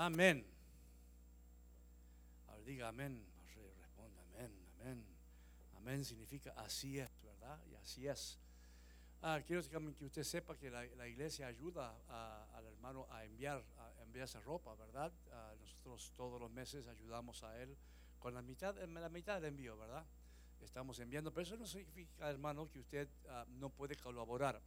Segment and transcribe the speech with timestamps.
[0.00, 0.42] Amén.
[2.48, 3.22] Ahora diga amén.
[3.78, 5.04] Responda amén, amén.
[5.76, 7.60] Amén significa así es, ¿verdad?
[7.70, 8.38] Y así es.
[9.20, 9.62] Ah, quiero
[9.98, 11.94] que usted sepa que la, iglesia ayuda
[12.56, 15.12] al hermano a enviar, a enviar esa ropa, ¿verdad?
[15.60, 17.76] Nosotros todos los meses ayudamos a él
[18.18, 20.06] con la mitad, la mitad del envío, ¿verdad?
[20.62, 24.62] Estamos enviando, pero eso no significa, hermano, que usted ah, no puede colaborar.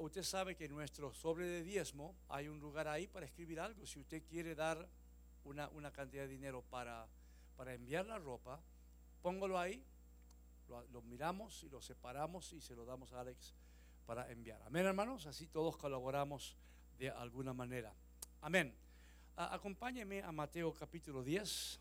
[0.00, 3.86] Usted sabe que en nuestro sobre de diezmo hay un lugar ahí para escribir algo.
[3.86, 4.88] Si usted quiere dar
[5.44, 7.06] una, una cantidad de dinero para,
[7.56, 8.60] para enviar la ropa,
[9.22, 9.82] póngalo ahí,
[10.68, 13.54] lo, miramos y lo separamos y se lo damos a Alex
[14.06, 14.60] para enviar.
[14.62, 15.26] Amén, hermanos.
[15.26, 16.56] Así todos colaboramos
[16.98, 17.92] de alguna manera.
[18.40, 18.74] Amén.
[19.36, 21.80] acompáñeme a Mateo capítulo 10.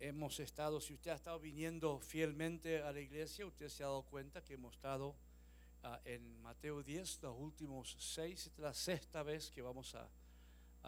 [0.00, 4.02] Hemos estado, si usted ha estado viniendo fielmente a la iglesia, usted se ha dado
[4.02, 5.14] cuenta que hemos estado
[5.82, 10.08] ah, en Mateo 10 los últimos seis, es la sexta vez que vamos a,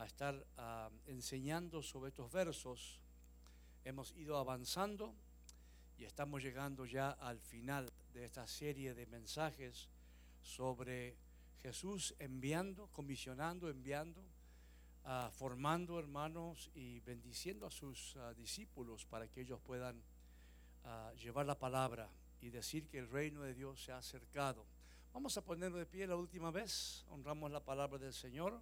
[0.05, 3.01] estar ah, enseñando sobre estos versos.
[3.85, 5.15] Hemos ido avanzando
[5.99, 9.88] y estamos llegando ya al final de esta serie de mensajes
[10.43, 11.16] sobre
[11.63, 14.21] Jesús enviando, comisionando, enviando,
[15.05, 20.02] ah, formando hermanos y bendiciendo a sus discípulos para que ellos puedan
[21.16, 22.11] llevar la palabra
[22.45, 24.66] y decir que el reino de Dios se ha acercado.
[25.15, 28.60] Vamos a ponerlo de pie la última vez, honramos la palabra del Señor.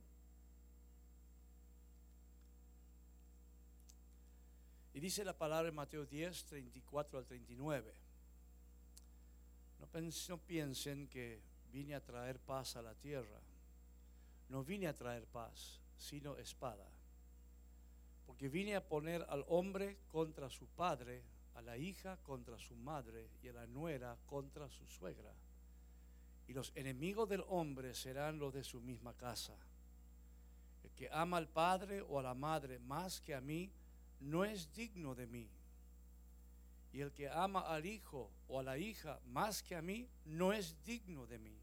[4.93, 7.95] Y dice la palabra en Mateo 10, 34 al 39.
[9.81, 11.41] No, piensen que
[11.73, 13.41] vine a traer paz a la tierra.
[14.51, 16.87] No vine a traer paz, sino espada.
[18.27, 21.23] Porque vine a poner al hombre contra su padre,
[21.55, 25.33] a la hija contra su madre y a la nuera contra su suegra.
[26.53, 29.55] Y los enemigos del hombre serán los de su misma casa.
[30.85, 33.71] El que ama al padre o a la madre más que a mí,
[34.21, 35.49] no es digno de mí.
[36.93, 40.53] Y el que ama al hijo o a la hija más que a mí, no
[40.53, 41.57] es digno de mí.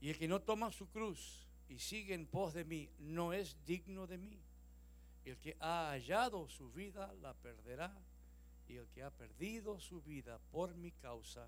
[0.00, 3.58] Y el que no toma su cruz y sigue en pos de mí, no es
[3.66, 4.38] digno de mí.
[5.26, 7.94] El que ha hallado su vida, la perderá.
[8.70, 11.46] Y el que ha perdido su vida por mi causa,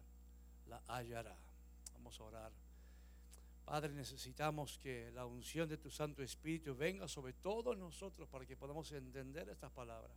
[0.67, 1.48] la hallará.
[2.21, 2.53] Orar.
[3.65, 8.57] Padre, necesitamos que la unción de tu Santo Espíritu venga sobre todos nosotros para que
[8.57, 10.11] podamos entender estas palabras.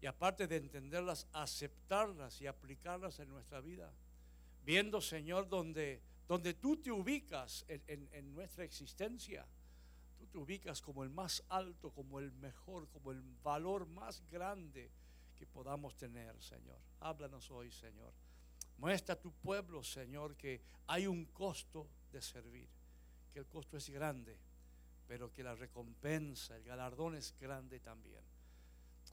[0.00, 3.92] Y aparte de entenderlas, aceptarlas y aplicarlas en nuestra vida.
[4.64, 9.44] Viendo, Señor, donde, donde tú te ubicas en, en nuestra existencia.
[10.18, 14.90] Tú te ubicas como el más alto, como el mejor, como el valor más grande
[15.38, 16.78] que podamos tener, Señor.
[17.00, 18.12] Háblanos hoy, Señor.
[18.80, 22.66] Muestra a tu pueblo, Señor, que hay un costo de servir,
[23.30, 24.38] que el costo es grande,
[25.06, 28.22] pero que la recompensa, el galardón es grande también.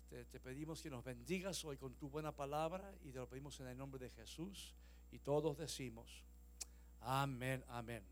[0.09, 3.67] Te, pedimos que nos bendigas hoy con tu buena palabra y te lo pedimos en
[3.67, 4.73] el nombre de Jesús
[5.11, 6.23] y todos decimos,
[7.01, 8.03] amén, amén.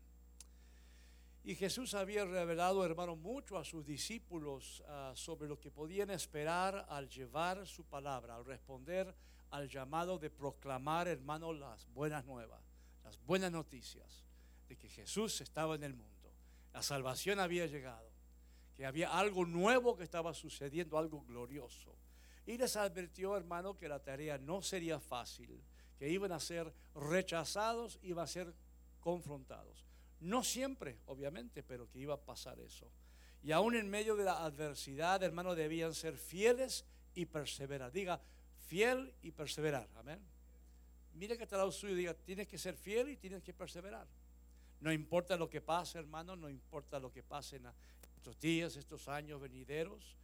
[1.42, 6.84] Y Jesús había revelado, hermano, mucho a sus discípulos ah, sobre lo que podían esperar
[6.90, 9.14] al llevar su palabra, al responder
[9.50, 12.62] al llamado de proclamar, hermano, las buenas nuevas,
[13.04, 14.24] las buenas noticias
[14.68, 16.32] de que Jesús estaba en el mundo.
[16.72, 18.10] La salvación había llegado,
[18.74, 21.94] que había algo nuevo que estaba sucediendo, algo glorioso.
[22.46, 25.60] Y les advirtió, hermano, que la tarea no sería fácil,
[25.98, 28.52] que iban a ser rechazados, iban a ser
[29.00, 29.84] confrontados.
[30.20, 32.90] No siempre, obviamente, pero que iba a pasar eso.
[33.42, 37.92] Y aún en medio de la adversidad, hermano, debían ser fieles y perseverar.
[37.92, 38.20] Diga,
[38.66, 39.88] fiel y perseverar.
[39.96, 40.20] Amén.
[41.14, 44.06] Mire que está al lado suyo diga, tienes que ser fiel y tienes que perseverar.
[44.80, 47.66] No importa lo que pase, hermano, no importa lo que pase en
[48.16, 50.16] estos días, estos años venideros.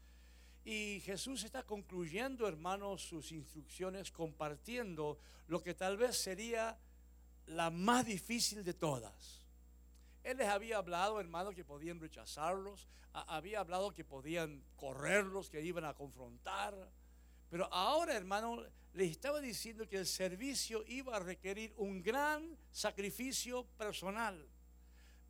[0.65, 6.79] Y Jesús está concluyendo, hermano, sus instrucciones compartiendo lo que tal vez sería
[7.47, 9.43] la más difícil de todas.
[10.23, 15.85] Él les había hablado, hermano, que podían rechazarlos, había hablado que podían correrlos, que iban
[15.85, 16.75] a confrontar.
[17.52, 18.64] Pero ahora, hermano,
[18.94, 24.43] les estaba diciendo que el servicio iba a requerir un gran sacrificio personal.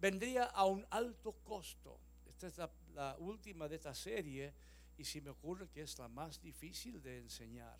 [0.01, 1.99] Vendría a un alto costo.
[2.29, 2.59] Esta es
[2.95, 4.53] la, última de esta serie
[4.97, 7.77] y si me ocurre que es la más difícil de enseñar.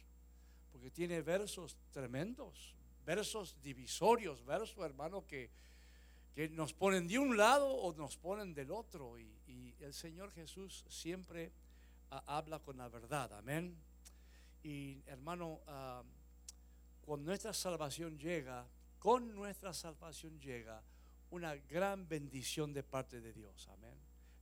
[0.73, 2.75] Porque tiene versos tremendos,
[3.07, 5.51] versos divisorios, versos, hermano, que,
[6.35, 9.21] que nos ponen de un lado o nos ponen del otro.
[9.21, 9.31] Y,
[9.79, 11.53] el Señor Jesús siempre
[12.11, 13.33] habla con la verdad.
[13.35, 13.77] Amén.
[14.63, 15.61] Y hermano,
[17.03, 18.67] cuando nuestra salvación llega,
[18.99, 20.83] con nuestra salvación llega
[21.31, 23.69] una gran bendición de parte de Dios.
[23.69, 23.97] Amén.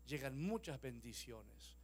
[0.06, 1.76] llegan muchas bendiciones.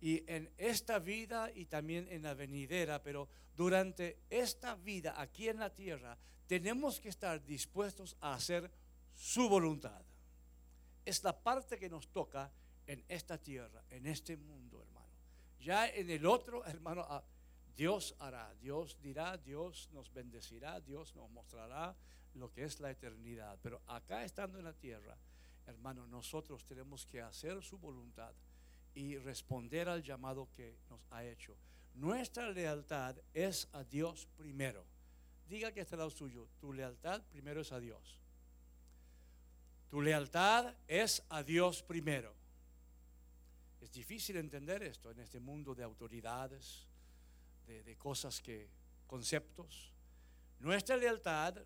[0.00, 5.58] Y en esta vida y también en la venidera, pero durante esta vida aquí en
[5.58, 6.16] la tierra,
[6.46, 8.70] tenemos que estar dispuestos a hacer
[9.14, 10.00] su voluntad.
[11.04, 12.50] Es la parte que nos toca
[12.86, 15.06] en esta tierra, en este mundo, hermano.
[15.60, 17.22] Ya en el otro, hermano, ah,
[17.78, 21.94] Dios hará, Dios dirá, Dios nos bendecirá, Dios nos mostrará
[22.34, 23.56] lo que es la eternidad.
[23.62, 25.16] Pero acá estando en la tierra,
[25.64, 28.34] hermano, nosotros tenemos que hacer su voluntad
[28.96, 31.56] y responder al llamado que nos ha hecho.
[31.94, 34.84] Nuestra lealtad es a Dios primero.
[35.48, 38.18] Diga que está al lado suyo, tu lealtad primero es a Dios.
[39.88, 42.34] Tu lealtad es a Dios primero.
[43.80, 46.87] Es difícil entender esto en este mundo de autoridades,
[47.68, 48.68] de, cosas que,
[49.06, 49.92] conceptos.
[50.60, 51.56] Nuestra lealtad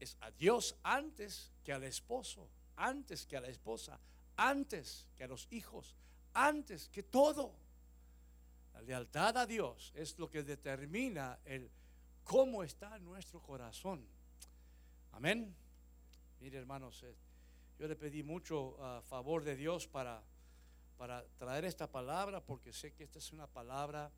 [0.00, 3.98] es a Dios antes que al esposo, antes que a la esposa,
[4.36, 5.94] antes que a los hijos,
[6.34, 7.54] antes que todo.
[8.74, 11.70] La lealtad a Dios es lo que determina el
[12.24, 14.04] cómo está nuestro corazón.
[15.12, 15.54] Amén.
[16.40, 17.14] Mire, hermanos, eh,
[17.78, 20.22] yo le pedí mucho a favor de Dios para,
[20.98, 24.10] para traer esta palabra, porque sé que esta es una palabra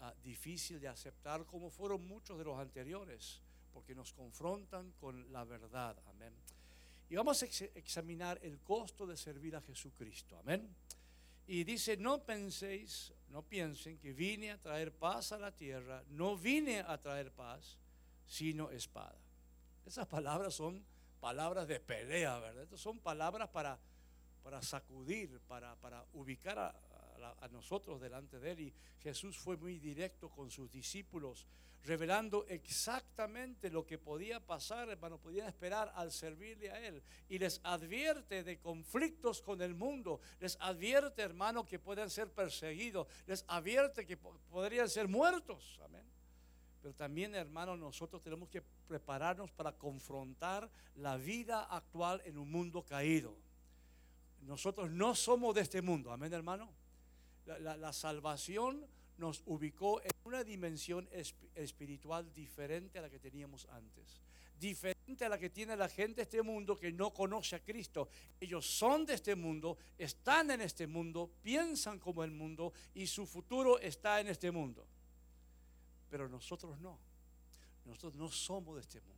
[0.00, 3.40] ah, difícil de aceptar, como fueron muchos de los anteriores,
[3.72, 5.96] porque nos confrontan con la verdad.
[6.06, 6.32] Amén.
[7.10, 10.36] Y vamos a examinar el costo de servir a Jesucristo.
[10.38, 10.68] Amén.
[11.46, 16.36] Y dice, no penséis, no piensen que vine a traer paz a la tierra, no
[16.36, 17.78] vine a traer paz,
[18.26, 19.16] sino espada.
[19.86, 20.84] Esas palabras son
[21.20, 22.64] palabras de pelea, ¿verdad?
[22.64, 23.78] Estas son palabras para,
[24.42, 26.74] para sacudir, para, para ubicar a,
[27.24, 28.60] a, nosotros delante de Él.
[28.60, 31.46] Y Jesús fue muy directo con sus discípulos,
[31.84, 37.02] revelando exactamente lo que podía pasar, hermano, podían esperar al servirle a Él.
[37.28, 43.06] Y les advierte de conflictos con el mundo, les advierte, hermano, que pueden ser perseguidos,
[43.26, 45.78] les advierte que podrían ser muertos.
[45.84, 46.04] Amén.
[46.82, 52.84] Pero también, hermano, nosotros tenemos que prepararnos para confrontar la vida actual en un mundo
[52.84, 53.34] caído.
[54.42, 56.70] Nosotros no somos de este mundo, amén, hermano
[57.58, 58.86] la, salvación
[59.16, 61.08] nos ubicó en una dimensión
[61.54, 64.20] espiritual diferente a la que teníamos antes.
[64.58, 68.08] Diferente a la que tiene la gente de este mundo que no conoce a Cristo.
[68.40, 73.26] Ellos son de este mundo, están en este mundo, piensan como el mundo y su
[73.26, 74.86] futuro está en este mundo.
[76.10, 76.98] Pero nosotros no.
[77.84, 79.17] Nosotros no somos de este mundo.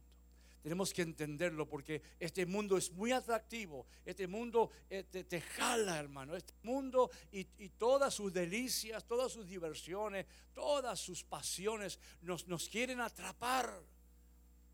[0.62, 3.86] Tenemos que entenderlo porque este mundo es muy atractivo.
[4.04, 6.36] Este mundo eh, te, jala, hermano.
[6.36, 7.44] Este mundo y,
[7.78, 13.82] todas sus delicias, todas sus diversiones, todas sus pasiones nos, nos quieren atrapar.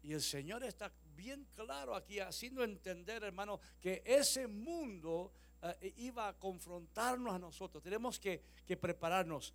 [0.02, 5.32] Y el Señor está bien claro aquí, haciendo entender, hermano, que ese mundo
[5.62, 7.80] eh, iba a confrontarnos a nosotros.
[7.80, 8.42] Tenemos que,
[8.80, 9.54] prepararnos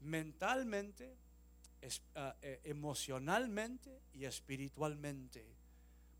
[0.00, 1.16] mentalmente,
[1.80, 5.59] eh, emocionalmente y espiritualmente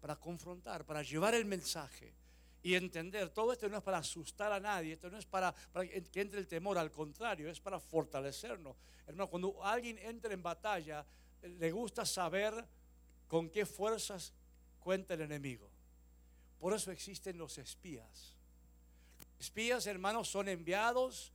[0.00, 2.14] para confrontar, para llevar el mensaje
[2.62, 6.20] y entender, todo esto no es para asustar a nadie, esto no es para, que
[6.20, 8.76] entre el temor, al contrario, es para fortalecernos.
[9.06, 11.06] Hermano, cuando alguien entra en batalla,
[11.42, 12.52] le gusta saber
[13.28, 14.32] con qué fuerzas
[14.78, 15.70] cuenta el enemigo.
[16.58, 18.36] Por eso existen los espías.
[19.38, 21.32] Espías, hermanos, son enviados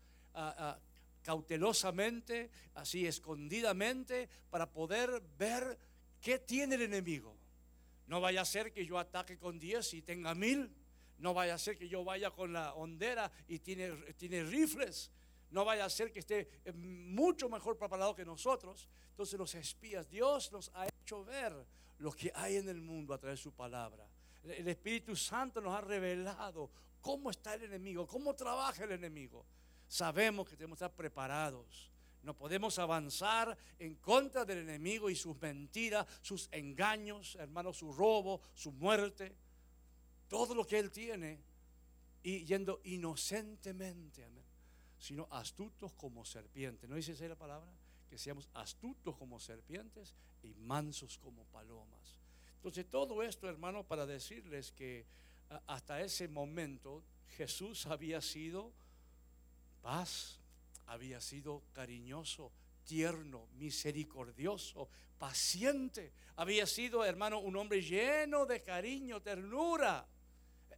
[1.24, 5.80] cautelosamente, así escondidamente, para poder ver
[6.22, 7.36] qué tiene el enemigo.
[8.08, 10.72] No vaya a ser que yo ataque con 10 y tenga mil.
[11.18, 15.12] No vaya a ser que yo vaya con la hondera y tiene, tiene rifles.
[15.52, 18.90] No vaya a ser que esté eh, mucho mejor preparado que nosotros.
[19.12, 21.54] Entonces los espías, Dios nos ha hecho ver
[22.00, 24.06] lo que hay en el mundo a través de su palabra.
[24.44, 26.70] El Espíritu Santo nos ha revelado
[27.02, 29.46] cómo está el enemigo, cómo trabaja el enemigo.
[29.88, 31.92] Sabemos que tenemos que estar preparados.
[32.26, 38.42] No podemos avanzar en contra del enemigo y sus mentiras, sus engaños, hermano, su robo,
[38.56, 39.32] su muerte,
[40.28, 41.40] todo lo que él tiene,
[42.24, 44.44] y yendo inocentemente, amén,
[44.98, 46.90] sino astutos como serpientes.
[46.90, 47.70] ¿No dice así la palabra?
[48.10, 52.20] Que seamos astutos como serpientes y mansos como palomas.
[52.56, 55.06] Entonces, todo esto, hermano, para decirles que
[55.68, 57.04] hasta ese momento
[57.38, 58.72] Jesús había sido
[59.84, 60.40] paz,
[60.88, 62.52] había sido cariñoso,
[62.84, 66.14] tierno, misericordioso, paciente.
[66.36, 70.08] Había sido, hermano, un hombre lleno de cariño, ternura.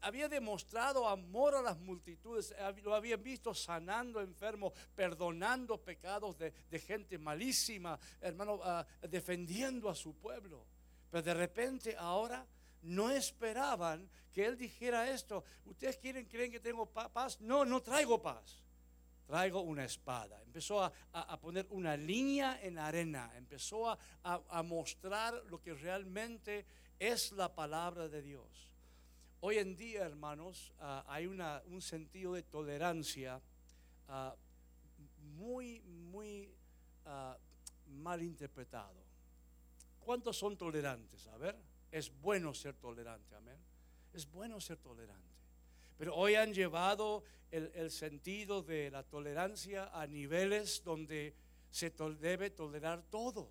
[0.01, 2.53] Había demostrado amor a las multitudes.
[2.83, 10.13] Lo habían visto sanando enfermos, perdonando pecados de, gente malísima, hermano, ah, defendiendo a su
[10.15, 10.65] pueblo.
[11.09, 12.45] Pero de repente ahora
[12.83, 15.43] no esperaban que él dijera esto.
[15.65, 17.41] ¿Ustedes quieren, creen que tengo paz?
[17.41, 18.66] No, no traigo paz.
[19.27, 20.41] Traigo una espada.
[20.41, 20.91] Empezó a,
[21.41, 23.29] poner una línea en arena.
[23.35, 26.65] Empezó a, mostrar lo que realmente
[26.97, 28.71] es la palabra de Dios.
[29.41, 33.39] Hoy en día, hermanos, ah, hay una, un sentido de tolerancia
[34.07, 34.33] ah,
[35.35, 36.49] muy, muy
[37.05, 39.03] uh, mal interpretado.
[39.99, 41.27] ¿Cuántos son tolerantes?
[41.27, 41.55] A ver,
[41.91, 43.59] es bueno ser tolerante, amén.
[44.13, 45.36] Es bueno ser tolerante.
[45.97, 51.33] Pero hoy han llevado el, sentido de la tolerancia a niveles donde
[51.69, 51.89] se
[52.19, 53.49] debe tolerar todo.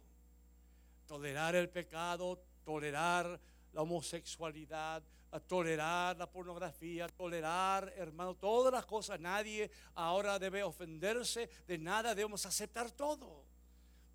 [1.06, 3.40] Tolerar el pecado, tolerar
[3.72, 5.02] la homosexualidad,
[5.46, 9.20] tolerar la pornografía, tolerar, hermano, todas las cosas.
[9.20, 13.44] Nadie ahora debe ofenderse de nada, debemos aceptar todo.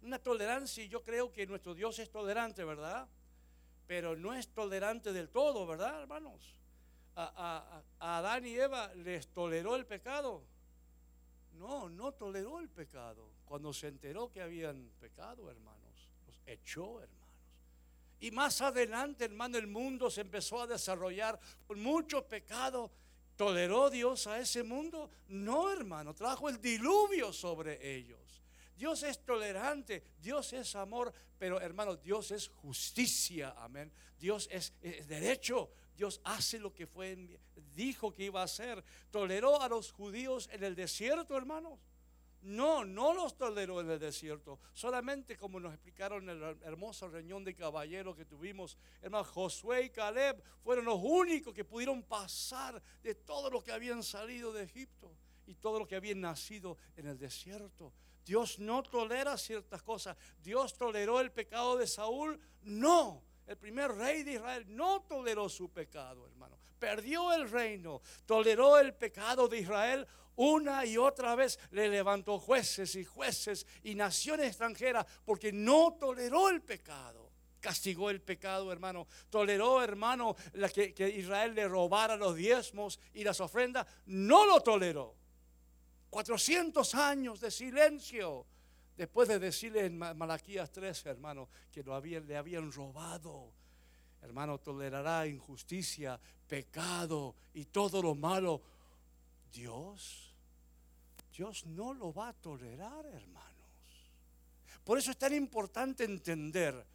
[0.01, 3.07] Una tolerancia, y yo creo que nuestro Dios es tolerante, ¿verdad?
[3.87, 6.55] Pero no es tolerante del todo, ¿verdad, hermanos?
[7.15, 10.43] A, Adán y Eva les toleró el pecado.
[11.57, 13.27] No, no toleró el pecado.
[13.45, 17.21] Cuando se enteró que habían pecado, hermanos, los echó, hermanos.
[18.19, 22.91] Y más adelante, hermano, el mundo se empezó a desarrollar con mucho pecado.
[23.35, 25.09] ¿Toleró Dios a ese mundo?
[25.27, 28.19] No, hermano, trajo el diluvio sobre ellos.
[28.77, 33.91] Dios es tolerante, Dios es amor, pero hermano, Dios es justicia, amén.
[34.19, 34.73] Dios es,
[35.07, 37.39] derecho, Dios hace lo que fue,
[37.75, 38.83] dijo que iba a hacer.
[39.11, 41.79] Toleró a los judíos en el desierto, hermanos.
[42.41, 44.59] No, no los toleró en el desierto.
[44.73, 49.89] Solamente como nos explicaron en el hermoso reunión de caballeros que tuvimos, hermano Josué y
[49.91, 55.11] Caleb fueron los únicos que pudieron pasar de todo lo que habían salido de Egipto
[55.45, 57.93] y todo lo que habían nacido en el desierto.
[58.25, 60.17] Dios no tolera ciertas cosas.
[60.41, 62.39] Dios toleró el pecado de Saúl.
[62.63, 66.57] No, el primer rey de Israel no toleró su pecado, hermano.
[66.79, 72.95] Perdió el reino, toleró el pecado de Israel una y otra vez le levantó jueces
[72.95, 77.29] y jueces y naciones extranjeras porque no toleró el pecado.
[77.59, 79.05] Castigó el pecado, hermano.
[79.29, 83.85] Toleró, hermano, la que, que Israel le robara los diezmos y las ofrendas.
[84.05, 85.13] No lo toleró.
[86.09, 88.47] 400 años de silencio.
[89.01, 93.51] Después de decirle en Malaquías 3, hermano, que lo habían, le habían robado.
[94.21, 98.61] Hermano, tolerará injusticia, pecado y todo lo malo.
[99.51, 100.35] Dios,
[101.35, 104.11] Dios no lo va a tolerar, hermanos.
[104.83, 106.85] Por eso es tan importante entender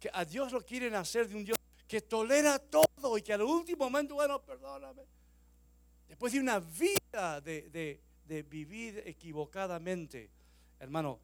[0.00, 3.42] que a Dios lo quieren hacer de un Dios que tolera todo y que al
[3.42, 5.02] último momento, bueno, perdóname.
[6.08, 10.30] Después de una vida de, de vivir equivocadamente,
[10.80, 11.20] hermano,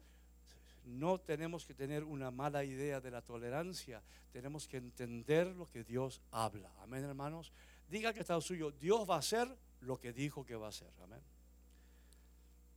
[0.89, 5.83] no tenemos que tener una mala idea de la tolerancia, tenemos que entender lo que
[5.83, 6.71] Dios habla.
[6.79, 7.51] Amén, hermanos.
[7.87, 9.47] Diga que está suyo, Dios va a hacer
[9.81, 10.91] lo que dijo que va a hacer.
[11.01, 11.21] Amén.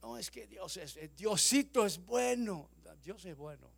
[0.03, 2.69] No es que Dios es, eh, Diosito es bueno.
[3.03, 3.69] Dios es bueno.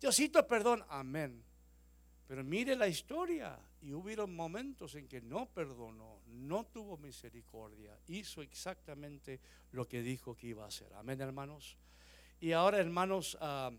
[0.00, 0.84] Diosito, perdón.
[0.88, 1.42] Amén.
[2.26, 3.58] Pero mire la historia.
[3.82, 7.98] Y hubo momentos en que no perdonó, no tuvo misericordia.
[8.08, 9.40] Hizo exactamente
[9.72, 10.92] lo que dijo que iba a hacer.
[10.94, 11.76] Amén, hermanos.
[12.40, 13.70] Y ahora, hermanos, ah,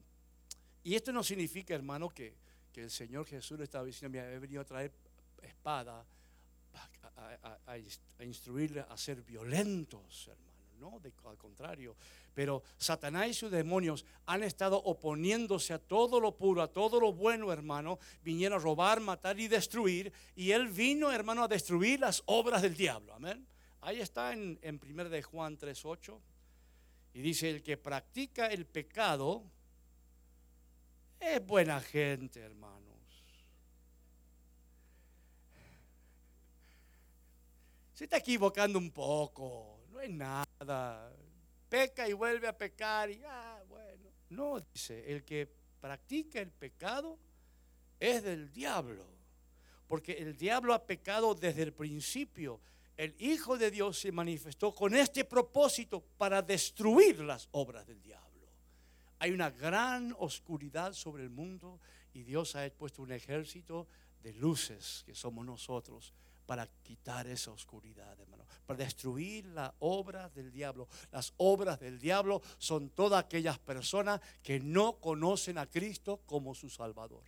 [0.84, 2.40] y esto no significa, hermano, que,
[2.76, 4.92] el Señor Jesús le estaba diciendo, me he venido a traer
[5.42, 6.06] espada
[7.68, 7.78] a,
[8.24, 10.52] instruirle a ser violentos, hermano.
[10.80, 11.00] No,
[11.30, 11.96] al contrario.
[12.34, 17.14] Pero Satanás y sus demonios han estado oponiéndose a todo lo puro, a todo lo
[17.14, 18.00] bueno, hermano.
[18.24, 20.12] Vinieron a robar, matar y destruir.
[20.36, 23.14] Y él vino, hermano, a destruir las obras del diablo.
[23.14, 23.46] Amén.
[23.82, 26.18] Ahí está en, en 1 de Juan 3.8.
[27.14, 29.44] Y dice, el que practica el pecado
[31.20, 32.92] es buena gente, hermano.
[38.02, 41.14] se está equivocando un poco, no es nada.
[41.70, 44.10] Peca y vuelve a pecar y, ah, bueno.
[44.32, 45.48] No, dice, el que
[45.80, 47.20] practica el pecado
[48.00, 49.06] es del diablo,
[49.88, 52.60] porque el diablo ha pecado desde el principio.
[53.02, 58.48] El Hijo de Dios se manifestó con este propósito para destruir las obras del diablo.
[59.18, 61.80] Hay una gran oscuridad sobre el mundo
[62.14, 63.88] y Dios ha puesto un ejército
[64.22, 66.14] de luces que somos nosotros
[66.46, 70.88] para quitar esa oscuridad, hermano, para destruir la obra del diablo.
[71.12, 76.70] Las obras del diablo son todas aquellas personas que no conocen a Cristo como su
[76.70, 77.24] Salvador.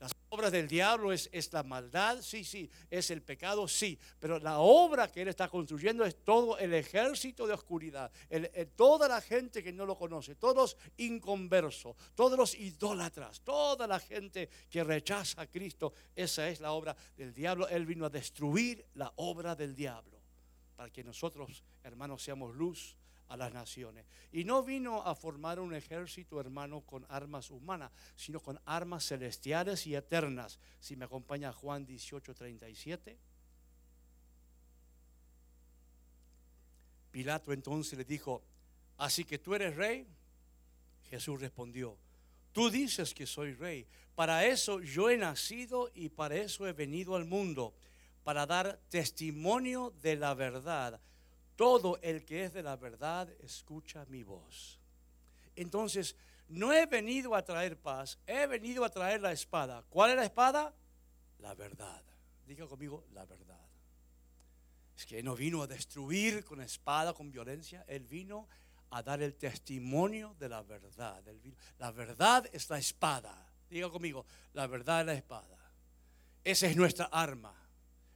[0.00, 4.38] Las obras del diablo es, es, la maldad, sí, sí, es el pecado, sí, pero
[4.38, 8.12] la obra que él está construyendo es todo el ejército de oscuridad,
[8.76, 14.48] toda la gente que no lo conoce, todos inconversos, todos los idólatras, toda la gente
[14.70, 17.68] que rechaza a Cristo, esa es la obra del diablo.
[17.68, 20.18] Él vino a destruir la obra del diablo
[20.76, 22.96] para que nosotros, hermanos, seamos luz
[23.28, 24.06] a las naciones.
[24.32, 29.86] Y no vino a formar un ejército, hermano, con armas humanas, sino con armas celestiales
[29.86, 30.58] y eternas.
[30.80, 33.18] Si me acompaña Juan 18, 37.
[37.10, 38.42] Pilato entonces le dijo,
[38.96, 40.06] así que tú eres rey.
[41.10, 41.96] Jesús respondió,
[42.52, 43.86] tú dices que soy rey.
[44.14, 47.74] Para eso yo he nacido y para eso he venido al mundo,
[48.24, 51.00] para dar testimonio de la verdad
[51.58, 54.78] todo el que es de la verdad escucha mi voz.
[55.56, 56.14] Entonces,
[56.46, 59.84] no he venido a traer paz, he venido a traer la espada.
[59.90, 60.72] ¿Cuál es la espada?
[61.40, 62.00] La verdad.
[62.46, 63.58] Diga conmigo, la verdad.
[64.96, 67.84] Es que no vino a destruir con espada, con violencia.
[67.88, 68.48] Él vino
[68.90, 71.20] a dar el testimonio de la verdad.
[71.76, 73.52] La verdad es la espada.
[73.68, 74.24] Diga conmigo,
[74.54, 75.58] la verdad es la espada.
[76.44, 77.67] Esa es nuestra arma.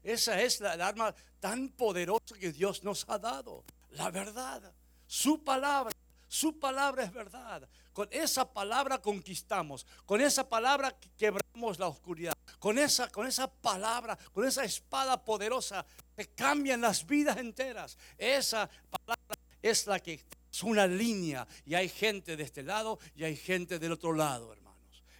[0.02, 3.64] Esa es la, arma tan poderosa que Dios nos ha dado.
[3.90, 4.72] La verdad.
[5.06, 5.92] Su palabra.
[6.28, 7.68] Su palabra es verdad.
[7.92, 9.86] Con esa palabra conquistamos.
[10.06, 12.32] Con esa palabra quebramos la oscuridad.
[12.58, 15.84] Con esa, con esa palabra, con esa espada poderosa
[16.16, 17.98] que cambian las vidas enteras.
[18.16, 21.46] Esa palabra es la que es una línea.
[21.66, 24.54] Y hay gente de este lado y hay gente del otro lado,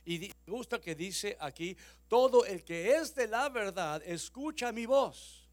[0.05, 1.77] y me gusta que dice aquí,
[2.09, 5.49] todo el que es de la verdad escucha mi voz.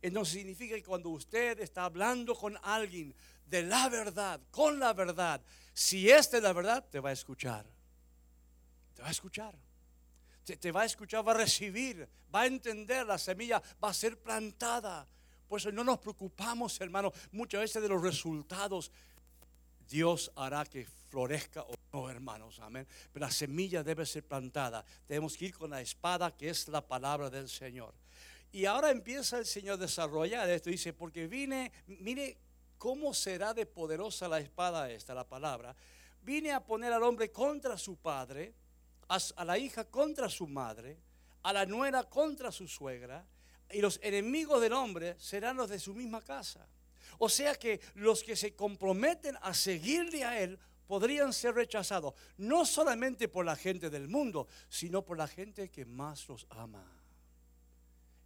[0.00, 3.14] Entonces significa que cuando usted está hablando con alguien
[3.46, 5.40] de la verdad, con la verdad,
[5.74, 7.64] si es de la verdad, te va a escuchar.
[8.94, 9.54] Te va a escuchar.
[10.44, 13.94] Te, te, va a escuchar, va a recibir, va a entender, la semilla va a
[13.94, 15.06] ser plantada.
[15.46, 18.90] Por eso no nos preocupamos, hermano, muchas veces de los resultados.
[19.88, 22.86] Dios hará que florezca o no, hermanos, amén.
[23.12, 24.82] Pero la semilla debe ser plantada.
[25.06, 27.92] Tenemos que ir con la espada que es la palabra del Señor.
[28.50, 30.70] Y ahora empieza el Señor a desarrollar esto.
[30.70, 32.38] Dice, porque vine, mire
[32.78, 35.76] cómo será de poderosa la espada esta, la palabra.
[36.22, 38.54] Vine a poner al hombre contra su padre,
[39.08, 40.96] a la hija contra su madre,
[41.42, 43.26] a la nuera contra su suegra,
[43.70, 46.66] y los enemigos del hombre serán los de su misma casa.
[47.18, 50.58] O sea que los que se comprometen a seguirle a Él
[50.92, 55.86] podrían ser rechazados, no solamente por la gente del mundo, sino por la gente que
[55.86, 56.84] más los ama.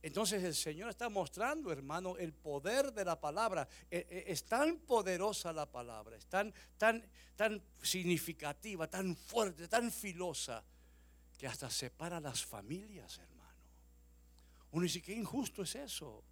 [0.03, 3.69] Entonces el Señor está mostrando, hermano, el poder de la palabra.
[3.89, 7.05] E, e, es tan poderosa la palabra, es tan, tan,
[7.37, 10.65] tan significativa, tan fuerte, tan filosa,
[11.39, 13.61] que hasta separa las familias, hermano.
[14.73, 16.25] Uno dice, qué injusto es eso.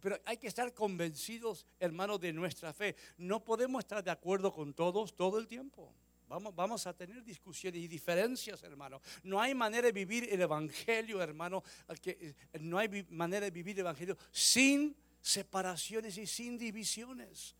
[0.00, 2.96] Pero hay que estar convencidos, hermanos, de nuestra fe.
[3.16, 5.92] No podemos estar de acuerdo con todos todo el tiempo.
[6.28, 9.00] Vamos, vamos a tener discusiones y diferencias, hermano.
[9.22, 11.62] No hay manera de vivir el Evangelio, hermano.
[12.02, 17.54] Que, eh, no hay manera de vivir el Evangelio sin separaciones y sin divisiones.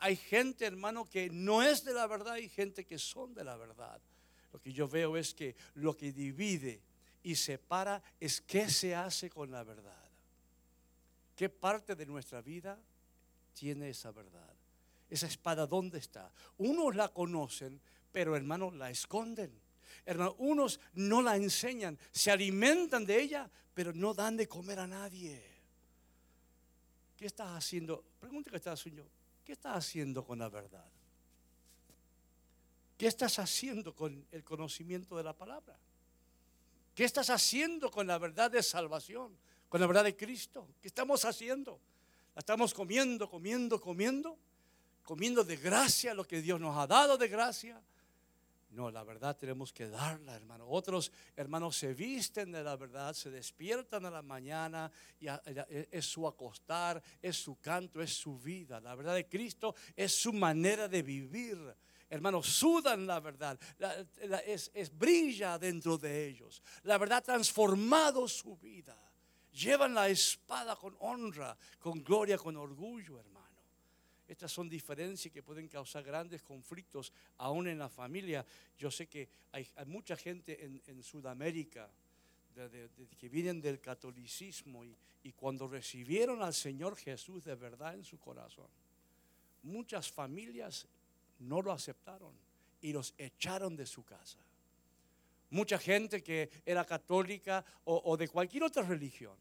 [0.00, 3.56] Hay gente, hermano, que no es de la verdad y gente que son de la
[3.56, 4.00] verdad.
[4.52, 6.82] Lo que yo veo es que lo que divide
[7.22, 10.01] y separa es qué se hace con la verdad.
[11.42, 12.78] ¿Qué parte de nuestra vida
[13.52, 14.54] tiene esa verdad?
[15.10, 16.30] Esa espada, ¿dónde está?
[16.58, 17.80] Unos la conocen,
[18.12, 19.52] pero hermanos la esconden.
[20.06, 24.86] Hermanos, unos no la enseñan, se alimentan de ella, pero no dan de comer a
[24.86, 25.42] nadie.
[27.16, 28.04] ¿Qué estás haciendo?
[28.20, 29.04] Pregunta que estás haciendo.
[29.44, 30.86] ¿Qué estás haciendo con la verdad?
[32.96, 35.76] ¿Qué estás haciendo con el conocimiento de la palabra?
[36.94, 39.36] ¿Qué estás haciendo con la verdad de salvación?
[39.72, 40.68] Con la verdad de Cristo.
[40.82, 41.80] ¿Qué estamos haciendo?
[42.34, 44.38] ¿La estamos comiendo, comiendo, comiendo?
[45.02, 47.80] ¿Comiendo de gracia lo que Dios nos ha dado de gracia?
[48.72, 50.68] No, la verdad tenemos que darla, hermano.
[50.68, 55.28] Otros hermanos se visten de la verdad, se despiertan a la mañana y
[55.90, 58.78] es su acostar, es su canto, es su vida.
[58.78, 61.74] La verdad de Cristo es su manera de vivir.
[62.10, 63.58] Hermanos, sudan la verdad,
[64.44, 66.62] es, es, brilla dentro de ellos.
[66.82, 69.11] La verdad ha transformado su vida
[69.52, 73.42] llevan la espada con honra, con gloria, con orgullo, hermano.
[74.28, 78.46] Estas son diferencias que pueden causar grandes conflictos aún en la familia.
[78.78, 81.90] Yo sé que hay, mucha gente en, Sudamérica
[83.18, 84.84] que vienen del catolicismo
[85.22, 88.68] y, cuando recibieron al Señor Jesús de verdad en su corazón,
[89.62, 90.86] muchas familias
[91.40, 92.32] no lo aceptaron
[92.80, 94.38] y los echaron de su casa.
[95.52, 99.36] Mucha gente que era católica o, de cualquier otra religión.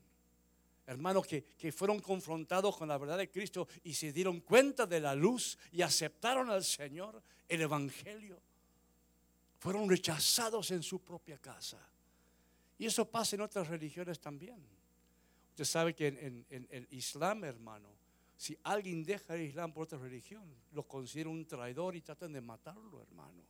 [0.85, 4.99] Hermanos que, que, fueron confrontados con la verdad de Cristo y se dieron cuenta de
[4.99, 8.41] la luz y aceptaron al Señor, el Evangelio.
[9.59, 11.79] Fueron rechazados en su propia casa.
[12.77, 14.59] Y eso pasa en otras religiones también.
[15.51, 17.89] Usted sabe que en, el Islam, hermano,
[18.35, 22.41] si alguien deja el Islam por otra religión, lo considera un traidor y tratan de
[22.41, 23.43] matarlo, hermano.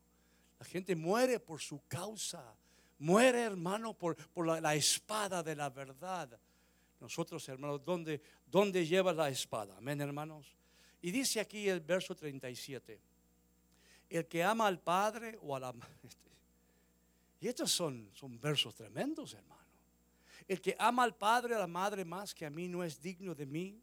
[0.61, 2.55] La gente muere por su causa.
[2.99, 6.39] Muere, hermano, por, la, espada de la verdad.
[6.99, 9.75] Nosotros, hermanos, ¿dónde, ¿dónde lleva la espada?
[9.75, 10.55] Amén, hermanos.
[11.01, 13.01] Y dice aquí el verso 37.
[14.07, 15.73] El que ama al Padre o a la...
[17.39, 19.65] Y estos son, son versos tremendos, hermano.
[20.47, 23.01] El que ama al padre o a la madre más que a mí no es
[23.01, 23.81] digno de mí.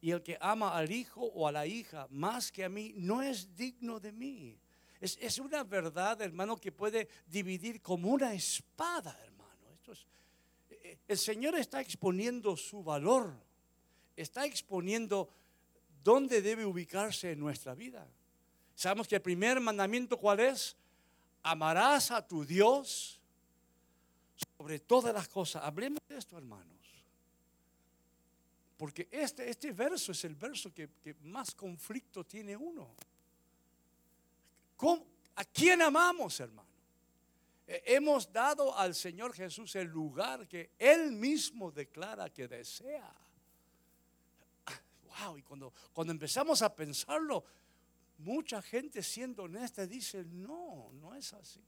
[0.00, 3.20] Y el que ama al hijo o a la hija más que a mí no
[3.20, 4.60] es digno de mí.
[5.00, 9.70] Es, es una verdad, hermano, que puede dividir como una espada, hermano.
[9.74, 10.06] Esto es,
[10.70, 13.32] eh, el Señor está exponiendo su valor.
[14.16, 15.28] Está exponiendo
[16.04, 18.06] dónde debe ubicarse en nuestra vida.
[18.74, 20.76] Sabemos que el primer mandamiento, ¿cuál es?
[21.42, 23.20] amarás a tu Dios
[24.56, 25.62] sobre todas las cosas.
[25.64, 26.78] Hablemos de esto, hermanos.
[28.76, 30.88] Porque este, este verso es el verso que,
[31.22, 32.94] más conflicto tiene uno.
[35.36, 36.68] ¿A quién amamos, hermano?
[37.66, 43.14] Eh, hemos dado al Señor Jesús el lugar que Él mismo declara que desea.
[45.22, 47.44] Wow, y cuando, cuando empezamos a pensarlo,
[48.20, 51.64] Mucha gente siendo honesta dice, no, no es así.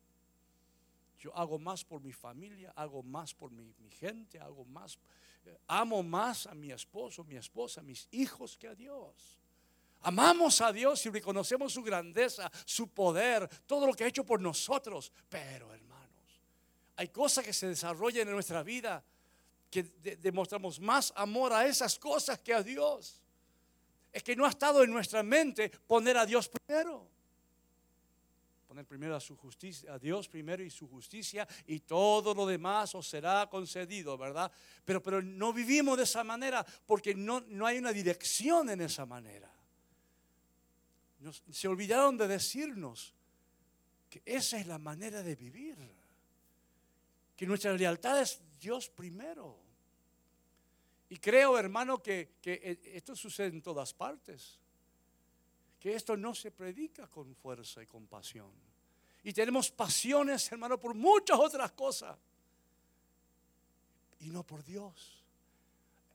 [1.18, 4.98] Yo hago más por mi familia, hago más por mi, gente, hago más,
[5.46, 9.40] eh, amo más a mi esposo, mi esposa, mis hijos que a Dios.
[10.02, 14.40] Amamos a Dios y reconocemos su grandeza, su poder, todo lo que ha hecho por
[14.40, 15.12] nosotros.
[15.28, 16.40] Pero hermanos,
[16.96, 19.04] hay cosas que se desarrollan en nuestra vida
[19.70, 19.84] que
[20.20, 23.22] demostramos más amor a esas cosas que a Dios
[24.12, 27.08] es que no ha estado en nuestra mente poner a Dios primero.
[28.68, 32.94] Poner primero a su justicia, a Dios primero y su justicia y todo lo demás
[32.94, 34.52] os será concedido, ¿verdad?
[34.84, 39.06] Pero, pero no vivimos de esa manera porque no, no hay una dirección en esa
[39.06, 39.50] manera.
[41.50, 43.14] Se olvidaron de decirnos
[44.08, 45.76] que esa es la manera de vivir.
[47.36, 49.58] Que nuestra lealtad es Dios primero.
[51.08, 54.58] Y creo, hermano, que, eh, esto sucede en todas partes.
[55.78, 58.50] Que esto no se predica con fuerza y con pasión.
[59.22, 62.16] Y tenemos pasiones, hermano, por muchas otras cosas.
[64.20, 65.22] Y no por Dios.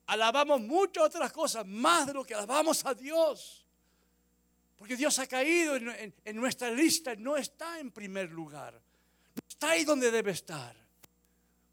[0.08, 3.67] Alabamos muchas otras cosas, más de lo que alabamos a Dios.
[4.78, 8.74] Porque Dios ha caído en, nuestra lista, no está en primer lugar.
[8.74, 10.76] No está ahí donde debe estar.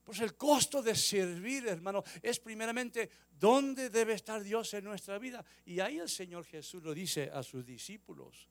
[0.02, 5.44] Pues el costo de servir, hermano, es primeramente dónde debe estar Dios en nuestra vida.
[5.66, 8.48] Y ahí el Señor Jesús lo dice a sus discípulos.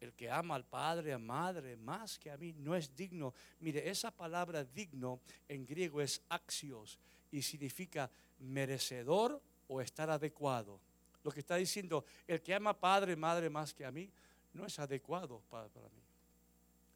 [0.00, 3.32] El que ama al padre, a madre, más que a mí, no es digno.
[3.60, 6.98] Mire, esa palabra digno en griego es axios
[7.30, 8.10] y significa
[8.40, 10.80] merecedor o estar adecuado.
[11.24, 14.10] Lo que está diciendo, el que ama padre, madre más que a mí,
[14.54, 16.02] no es adecuado para, mí.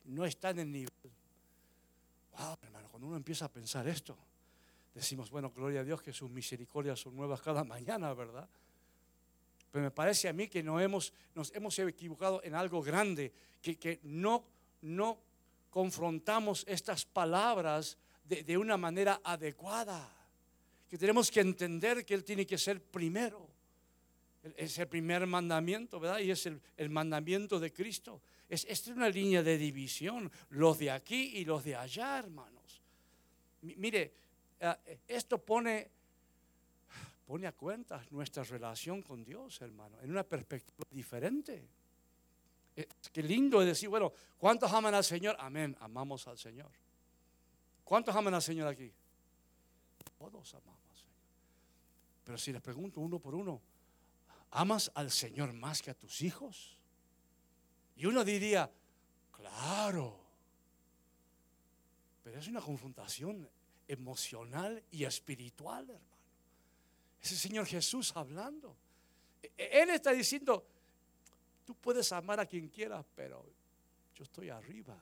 [0.04, 0.92] No está en el nivel
[2.38, 4.16] Wow, hermano, cuando uno empieza a pensar esto,
[4.94, 8.48] decimos, bueno, gloria a Dios que sus misericordias son nuevas cada mañana, ¿verdad?
[9.70, 13.78] Pero me parece a mí que no hemos, nos hemos equivocado en algo grande, que,
[13.78, 14.44] que no,
[14.82, 15.18] no
[15.70, 20.10] confrontamos estas palabras de, de, una manera adecuada,
[20.88, 23.51] que tenemos que entender que Él tiene que ser primero.
[24.56, 26.18] Es el primer mandamiento, ¿verdad?
[26.18, 28.20] Y es el, el mandamiento de Cristo.
[28.48, 32.82] Es, es una línea de división, los de aquí y los de allá, hermanos.
[33.62, 34.12] mire,
[34.58, 35.88] eh, esto pone,
[37.26, 41.64] pone a cuenta nuestra relación con Dios, hermano, en una perspectiva diferente.
[42.74, 45.36] Es qué lindo es decir, bueno, ¿cuántos aman al Señor?
[45.38, 46.70] Amén, amamos al Señor.
[47.84, 48.92] ¿Cuántos aman al Señor aquí?
[50.18, 51.16] Todos amamos al Señor.
[52.24, 53.60] Pero si les pregunto uno por uno,
[54.52, 56.78] ¿amas al Señor más que a tus hijos?
[57.96, 58.70] Y uno diría,
[59.30, 60.18] claro,
[62.22, 63.48] pero es una confrontación
[63.88, 66.12] emocional y espiritual, hermano.
[67.20, 68.76] Es el Señor Jesús hablando.
[69.42, 70.66] E, e, Él está diciendo,
[71.64, 73.44] tú puedes amar a quien quieras, pero
[74.14, 74.98] yo estoy arriba.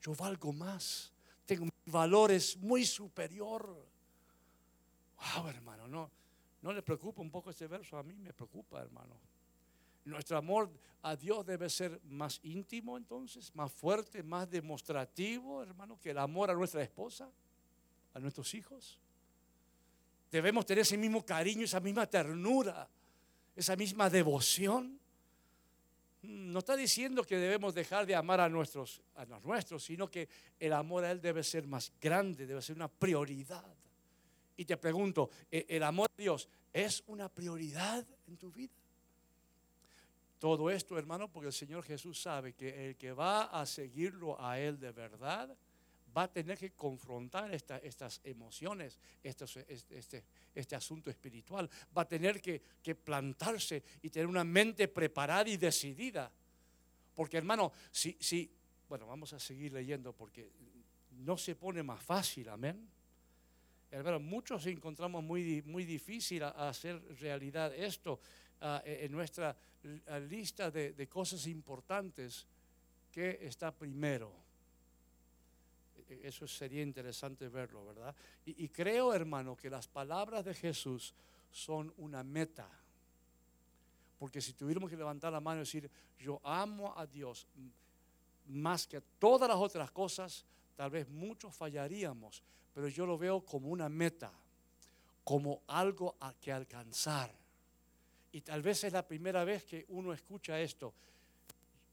[0.00, 1.12] Yo valgo más.
[1.46, 3.86] Tengo valores muy superior.
[5.36, 6.10] Wow, hermano, no,
[6.62, 7.98] no le preocupa un poco este verso.
[7.98, 9.18] A mí me preocupa, hermano.
[10.04, 10.70] Nuestro amor
[11.02, 16.50] a Dios debe ser más íntimo entonces, más fuerte, más demostrativo, hermano, que el amor
[16.50, 17.30] a nuestra esposa,
[18.14, 18.98] a nuestros hijos.
[20.30, 22.88] Debemos tener ese mismo cariño, esa misma ternura,
[23.54, 24.98] esa misma devoción.
[26.22, 30.28] No está diciendo que debemos dejar de amar a nuestros, a los nuestros, sino que
[30.58, 33.81] el amor a Él debe ser más grande, debe ser una prioridad.
[34.56, 38.74] Y te pregunto, ¿e-, ¿el amor a Dios es una prioridad en tu vida?
[40.38, 44.58] Todo esto, hermano, porque el Señor Jesús sabe que el que va a seguirlo a
[44.58, 45.56] Él de verdad,
[46.16, 51.68] va a tener que confrontar estas emociones, este, este, asunto espiritual.
[51.96, 52.60] Va a tener que,
[52.94, 56.30] plantarse y tener una mente preparada y decidida.
[57.14, 58.50] Porque hermano, si,
[58.88, 60.50] bueno, vamos a seguir leyendo porque
[61.10, 62.88] no se pone más fácil, amén.
[63.92, 68.18] Hermano, muchos encontramos muy, muy difícil hacer realidad esto
[68.86, 69.54] e, en nuestra
[70.30, 72.46] lista de, cosas importantes
[73.12, 74.32] que está primero.
[76.08, 78.16] E, eso sería interesante verlo, ¿verdad?
[78.46, 81.12] Y, creo, hermano, que las palabras de Jesús
[81.50, 82.70] son una meta.
[84.18, 87.46] Porque si tuviéramos que levantar la mano y decir, yo amo a Dios
[88.46, 92.42] más que todas las otras cosas, tal vez muchos fallaríamos,
[92.74, 94.32] pero yo lo veo como una meta,
[95.24, 97.30] como algo a que alcanzar.
[98.32, 100.92] Y tal vez es la primera vez que uno escucha esto.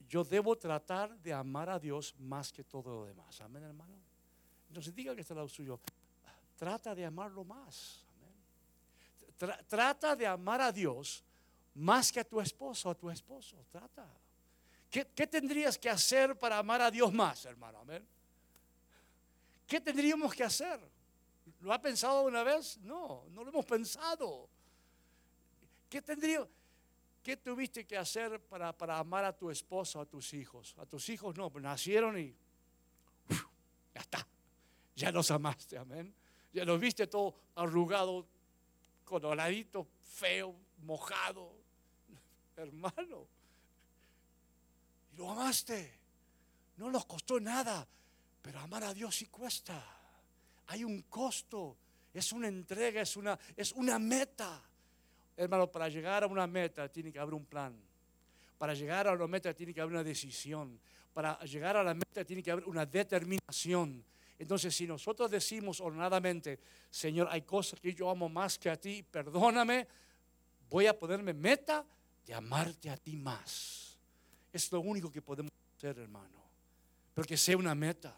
[0.07, 3.39] Yo debo tratar de amar a Dios más que todo lo demás.
[3.41, 3.93] Amén, hermano.
[4.69, 5.79] Entonces diga que está al lado suyo.
[6.57, 8.05] Trata de amarlo más.
[9.67, 11.23] trata de amar a Dios
[11.75, 13.55] más que a tu esposo a tu esposo.
[13.71, 14.05] Trata.
[14.89, 17.79] ¿Qué, tendrías que hacer para amar a Dios más, hermano?
[17.79, 18.05] Amén.
[19.69, 20.79] ¿Qué tendríamos que hacer?
[21.61, 22.77] ¿Lo ha pensado una vez?
[22.79, 24.49] No, no lo hemos pensado.
[25.89, 26.45] ¿Qué tendría,
[27.23, 30.75] qué tuviste que hacer para, para amar a tu esposo, a tus hijos?
[30.79, 32.35] A tus hijos no, nacieron y
[33.93, 34.27] ya está
[34.99, 36.13] ya los amaste, amén.
[36.51, 38.27] Ya los viste todo arrugado,
[39.05, 41.53] coloradito, feo, mojado,
[42.57, 43.25] hermano.
[45.13, 45.97] Y lo amaste.
[46.75, 47.87] No nos costó nada,
[48.41, 49.83] pero amar a Dios sí cuesta.
[50.67, 51.77] Hay un costo,
[52.13, 54.61] es una entrega, es una, es una meta.
[55.35, 57.75] Hermano, para llegar a una meta tiene que haber un plan.
[58.57, 60.79] Para llegar a una meta tiene que haber una decisión.
[61.13, 64.03] Para llegar a la meta tiene que haber una determinación.
[64.37, 69.03] Entonces, si nosotros decimos honradamente, Señor, hay cosas que yo amo más que a ti,
[69.03, 69.87] perdóname,
[70.69, 71.85] voy a ponerme meta
[72.25, 73.97] de amarte a ti más.
[74.53, 76.39] Es lo único que podemos hacer, hermano.
[77.13, 78.15] Pero que sea una meta.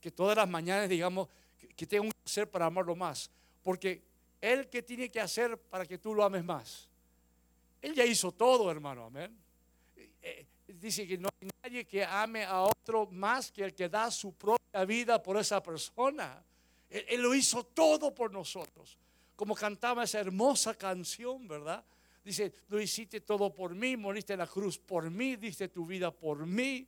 [0.00, 1.28] Que todas las mañanas digamos
[1.76, 3.30] que, tengo que hacer para amarlo más.
[3.62, 4.02] Porque
[4.40, 6.88] Él que tiene que hacer para que tú lo ames más.
[7.80, 9.04] Él ya hizo todo, hermano.
[9.06, 9.36] Amén.
[10.22, 14.10] Eh, dice que no hay nadie que ame a otro más que el que da
[14.10, 16.42] su propia vida por esa persona.
[16.90, 18.98] Él, lo hizo todo por nosotros.
[19.36, 21.84] Como cantaba esa hermosa canción, ¿verdad?
[22.24, 26.10] Dice, lo hiciste todo por mí, moriste en la cruz por mí, diste tu vida
[26.10, 26.86] por mí.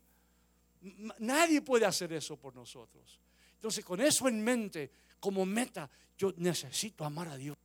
[1.18, 3.20] Nadie puede hacer eso por nosotros.
[3.54, 7.56] Entonces, con eso en mente, como meta, yo necesito amar a Dios.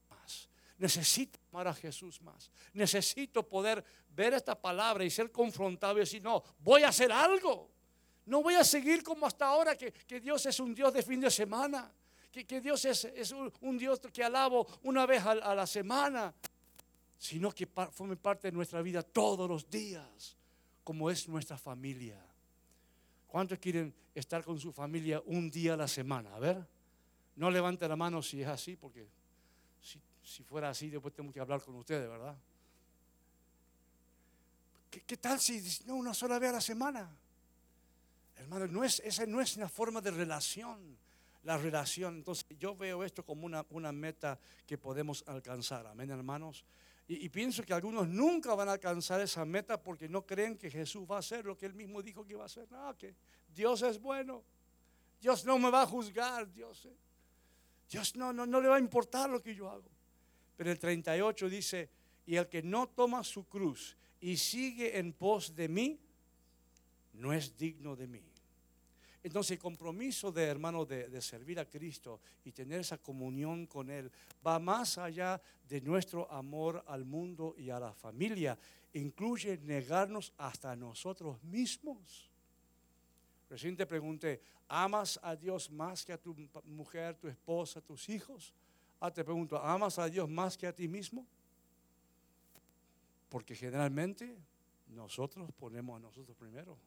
[0.78, 2.52] Necesito amar a Jesús más.
[2.74, 7.70] Necesito poder ver esta palabra y ser confrontado y decir, no, voy a hacer algo.
[8.26, 11.32] No voy a seguir como hasta ahora, que, Dios es un Dios de fin de
[11.32, 11.92] semana.
[12.32, 16.34] Que, Dios es, un, Dios que alabo una vez a, la semana.
[17.18, 20.36] Sino que forme parte de nuestra vida todos los días,
[20.84, 22.22] como es nuestra familia.
[23.36, 26.34] ¿Cuántos quieren estar con su familia un día a la semana?
[26.34, 26.66] A ver,
[27.36, 29.06] no levante la mano si es así, porque
[30.24, 32.34] si fuera así, después tengo que hablar con ustedes, ¿verdad?
[34.90, 37.10] ¿Qué, tal si no una sola vez a la semana?
[38.38, 40.98] Hermano, no es, esa no es una forma de relación.
[41.44, 46.64] La relación, entonces yo veo esto como una, una meta que podemos alcanzar, amén hermanos.
[47.08, 51.06] Y, pienso que algunos nunca van a alcanzar esa meta porque no creen que Jesús
[51.10, 52.70] va a hacer lo que él mismo dijo que iba a hacer.
[52.72, 53.14] No, que
[53.54, 54.44] Dios es bueno.
[55.22, 56.52] Dios no me va a juzgar.
[56.52, 56.88] Dios,
[57.90, 59.90] Dios no, no, no le va a importar lo que yo hago.
[60.58, 61.90] Pero el 38 dice,
[62.26, 66.00] y el que no toma su cruz y sigue en pos de mí,
[67.14, 68.24] no es digno de mí.
[69.26, 74.12] Entonces el compromiso de hermano de, servir a Cristo y tener esa comunión con Él
[74.46, 78.56] va más allá de nuestro amor al mundo y a la familia.
[78.94, 82.30] Incluye negarnos hasta nosotros mismos.
[83.50, 86.36] Recién te pregunté, ¿amas a Dios más que a tu
[86.66, 88.54] mujer, tu esposa, tus hijos?
[89.00, 91.26] Ah, te pregunto, ¿amas a Dios más que a ti mismo?
[93.28, 94.38] Porque generalmente
[94.90, 96.78] nosotros ponemos a nosotros primero.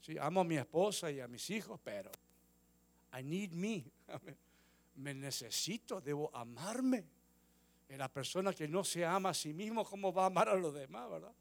[0.00, 2.10] Sí, amo a mi esposa y a mis hijos, pero
[3.18, 3.84] I need me.
[4.96, 7.04] Me necesito, debo amarme.
[7.88, 10.54] En la persona que no se ama a sí mismo, ¿cómo va a amar a
[10.54, 11.32] los demás, verdad?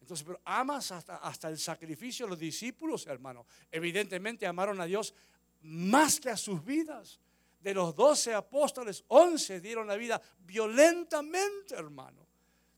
[0.00, 2.26] Entonces, pero amas hasta, hasta el sacrificio.
[2.26, 5.14] Los discípulos, hermano, evidentemente amaron a Dios
[5.62, 7.20] más que a sus vidas.
[7.60, 12.26] De los doce apóstoles, once dieron la vida violentamente, hermano.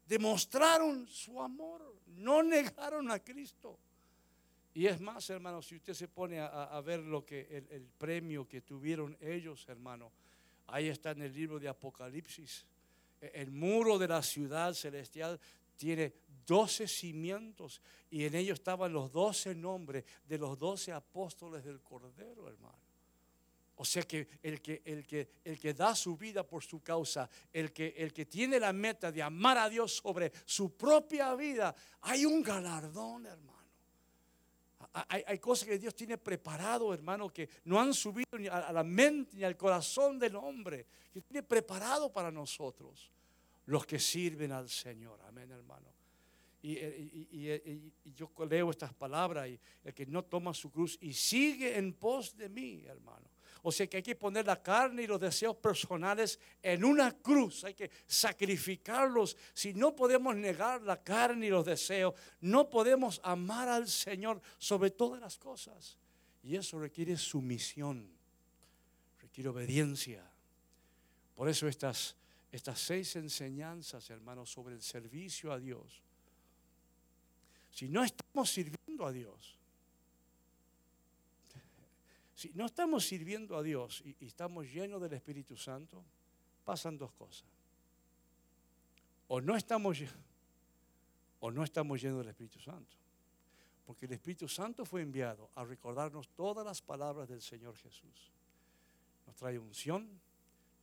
[0.06, 3.78] Demostraron su amor, no negaron a Cristo.
[4.76, 8.46] Y es más, hermano, si usted se pone a, ver lo que el, el, premio
[8.46, 10.12] que tuvieron ellos, hermano,
[10.66, 12.66] ahí está en el libro de Apocalipsis.
[13.18, 15.40] E, el muro de la ciudad celestial
[15.76, 16.12] tiene
[16.46, 22.46] doce cimientos y en ellos estaban los doce nombres de los doce apóstoles del Cordero,
[22.46, 22.78] hermano.
[23.76, 27.30] O sea que el que, el que el que da su vida por su causa,
[27.50, 31.74] el que, el que tiene la meta de amar a Dios sobre su propia vida,
[32.02, 33.55] hay un galardón, hermano.
[35.08, 39.36] Hay, cosas que Dios tiene preparado, hermano, que no han subido ni a, la mente
[39.36, 43.10] ni al corazón del hombre, que tiene preparado para nosotros,
[43.66, 45.20] los que sirven al Señor.
[45.28, 45.86] Amén, hermano.
[46.62, 51.12] Eh, y, y, yo leo estas palabras y el que no toma su cruz y
[51.12, 53.28] sigue en pos de mí, hermano.
[53.62, 57.64] O sea que hay que poner la carne y los deseos personales en una cruz.
[57.64, 59.36] Hay que sacrificarlos.
[59.52, 64.90] Si no podemos negar la carne y los deseos, no podemos amar al Señor sobre
[64.90, 65.98] todas las cosas.
[66.42, 68.08] Y eso requiere sumisión,
[69.20, 70.22] requiere obediencia.
[71.34, 72.16] Por eso estas,
[72.52, 76.02] estas seis enseñanzas, hermanos, sobre el servicio a Dios
[77.76, 79.55] si no estamos sirviendo a Dios,
[82.36, 86.04] si no estamos sirviendo a Dios y, estamos llenos del Espíritu Santo,
[86.66, 87.48] pasan dos cosas.
[89.28, 89.98] O no estamos
[91.40, 92.94] o no estamos llenos del Espíritu Santo.
[93.86, 98.30] Porque el Espíritu Santo fue enviado a recordarnos todas las palabras del Señor Jesús.
[99.26, 100.06] Nos trae unción,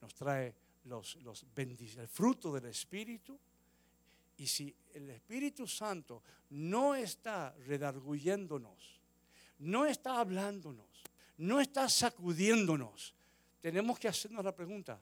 [0.02, 3.40] nos trae los, los el fruto del Espíritu
[4.38, 9.00] y si el Espíritu Santo no está redarguyéndonos,
[9.60, 11.04] no está hablándonos,
[11.38, 13.14] no está sacudiéndonos,
[13.62, 15.00] tenemos que hacernos la pregunta,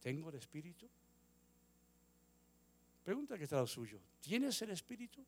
[0.00, 0.88] ¿tengo el Espíritu?
[3.02, 5.24] Pregunta que está lo suyo, ¿tienes el Espíritu?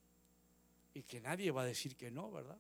[0.95, 2.59] Y que nadie va a decir que no, ¿verdad?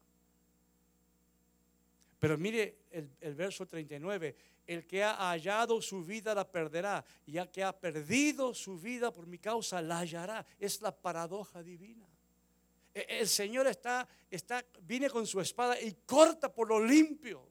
[2.18, 7.32] Pero mire el, el verso 39, el que ha hallado su vida la perderá, y
[7.32, 10.44] ya que ha perdido su vida por mi causa la hallará.
[10.58, 12.06] Es la paradoja divina.
[13.00, 17.48] E, el Señor está, está, viene con su espada y corta por lo limpio.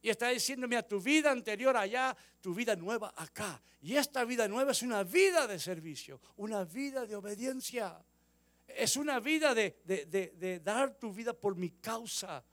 [0.00, 3.62] Y está diciendo, mira, tu vida anterior allá, tu vida nueva acá.
[3.80, 8.04] Y esta vida nueva es una vida de servicio, una vida de obediencia.
[8.66, 12.44] Es una vida de, de dar tu vida por mi causa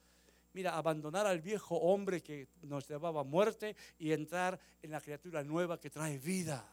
[0.54, 5.44] mira, abandonar al viejo hombre que nos llevaba a muerte y entrar en la criatura
[5.44, 6.65] nueva que trae vida.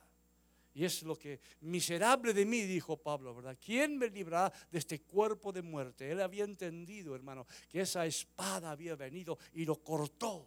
[0.76, 3.56] Y es lo que, miserable de mí, dijo Pablo, ¿verdad?
[3.58, 6.10] ¿Quién me librará de este cuerpo de muerte?
[6.10, 10.46] Él había entendido, hermano, que esa espada había venido y lo cortó.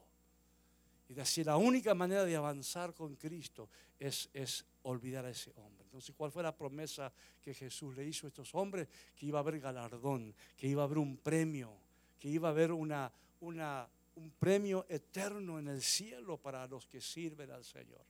[1.10, 5.86] Y decir, la única manera de avanzar con Cristo es, es olvidar a ese hombre.
[5.86, 7.12] Entonces, ¿cuál fue la promesa
[7.42, 8.88] que Jesús le hizo a estos hombres?
[9.15, 11.76] Que iba a haber galardón, que iba a haber un premio
[12.20, 17.02] que iba a haber una, una, un premio eterno en el cielo para los que
[17.02, 18.04] sirven al Señor.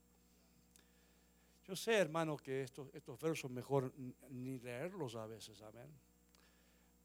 [1.69, 3.93] Yo sé, hermano, que estos, estos versos mejor
[4.31, 5.87] ni leerlos a veces, amén.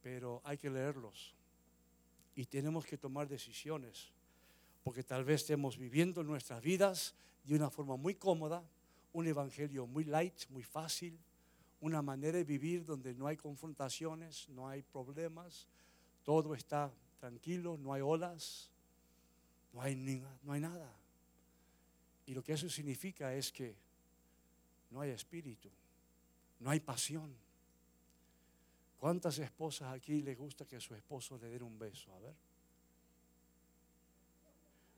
[0.00, 1.35] Pero hay que leerlos
[2.35, 4.11] y tenemos que tomar decisiones,
[4.83, 8.64] porque tal vez estemos viviendo nuestras vidas de una forma muy cómoda,
[9.12, 11.18] un evangelio muy light, muy fácil,
[11.83, 15.68] una manera de vivir donde no hay confrontaciones, no hay problemas,
[16.22, 18.70] todo está tranquilo, no hay olas,
[19.74, 19.94] no hay,
[20.42, 20.90] no hay nada.
[22.24, 23.84] Y lo que eso significa es que
[24.94, 25.68] no hay espíritu,
[26.61, 27.37] no hay pasión.
[28.96, 32.14] ¿Cuántas esposas aquí les gusta que su esposo le dé un beso?
[32.14, 32.35] A ver.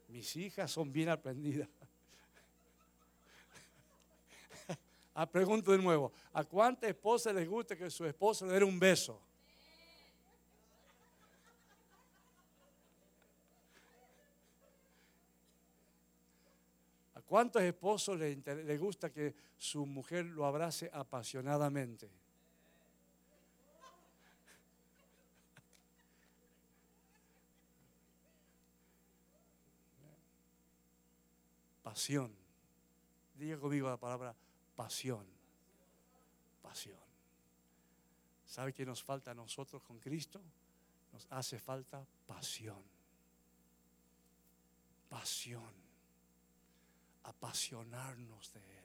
[0.08, 1.66] Mis hijas son bien aprendidas.
[5.14, 8.78] ah, pregunto de nuevo, ¿a cuántas esposas les gusta que su esposo le dé un
[8.78, 9.18] beso?
[17.36, 22.10] ¿Cuántos esposos le, gusta que su mujer lo abrace apasionadamente?
[31.82, 32.34] Pasión.
[33.34, 34.34] Diga conmigo la palabra
[34.74, 35.26] pasión.
[36.62, 36.96] Pasión.
[38.46, 40.40] ¿Sabe qué nos falta a nosotros con Cristo?
[41.12, 42.82] Nos hace falta pasión.
[45.10, 45.85] Pasión.
[47.26, 48.84] Apasionarnos de Él.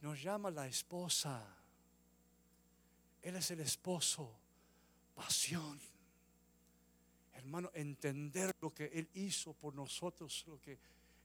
[0.00, 1.46] Nos llama la esposa.
[3.22, 4.36] Él es el esposo.
[5.14, 5.80] Pasión.
[7.34, 10.78] Hermano, entender lo que Él hizo por nosotros, lo que,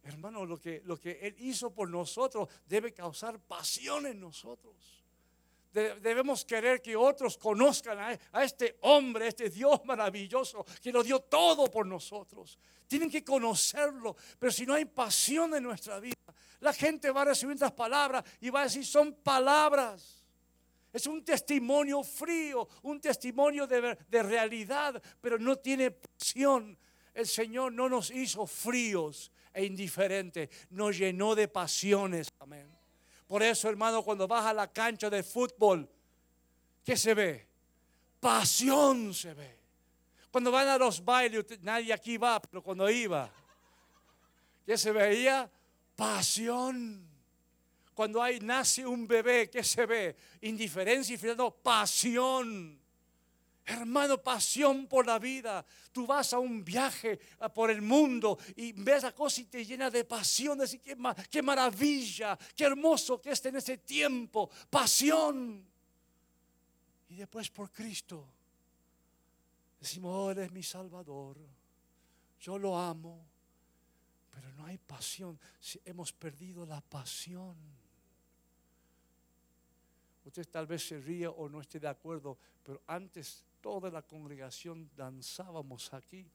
[0.03, 5.06] hermano, lo que, lo que Él hizo por nosotros debe causar pasión en nosotros
[5.77, 11.19] debemos querer que otros conozcan a, este hombre, a este Dios maravilloso que lo dio
[11.19, 12.57] todo por nosotros.
[12.87, 16.15] Tienen que conocerlo, pero si no hay pasión en nuestra vida,
[16.59, 20.23] la gente va a recibir estas palabras y va a decir, son palabras.
[20.91, 26.77] Es un testimonio frío, un testimonio de, de realidad, pero no tiene pasión.
[27.13, 32.29] El Señor no nos hizo fríos e indiferentes, nos llenó de pasiones.
[32.39, 32.76] Amén.
[33.27, 35.87] Por eso, hermano, cuando vas a la cancha de fútbol,
[36.83, 37.47] ¿qué se ve?
[38.19, 39.57] Pasión se ve.
[40.31, 43.29] Cuando van a los bailes, nadie aquí va, pero cuando iba,
[44.65, 45.49] ¿qué se veía?
[45.95, 47.05] Pasión.
[47.93, 50.15] Cuando hay, nace un bebé, ¿qué se ve?
[50.41, 52.79] Indiferencia y no, pasión.
[53.69, 55.65] Hermano, pasión por la vida.
[55.91, 57.19] Tú vas a un viaje
[57.53, 60.57] por el mundo y ves la cosa y te llena de pasión.
[60.57, 64.49] Decir, qué, maravilla, qué hermoso que esté en ese tiempo.
[64.69, 65.67] Pasión.
[67.09, 68.25] Y después por Cristo.
[69.81, 71.37] Decimos, oh, Él mi Salvador.
[72.39, 73.27] Yo lo amo.
[74.31, 75.37] Pero no hay pasión.
[75.83, 77.57] Hemos perdido la pasión.
[80.23, 84.89] Usted tal vez se ríe o no esté de acuerdo, pero antes toda la congregación
[84.95, 86.25] danzábamos aquí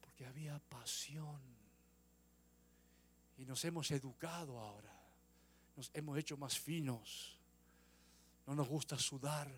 [0.00, 1.40] porque había pasión.
[3.38, 4.92] Y nos hemos educado ahora,
[5.76, 7.38] nos hemos hecho más finos,
[8.46, 9.50] no nos gusta sudar.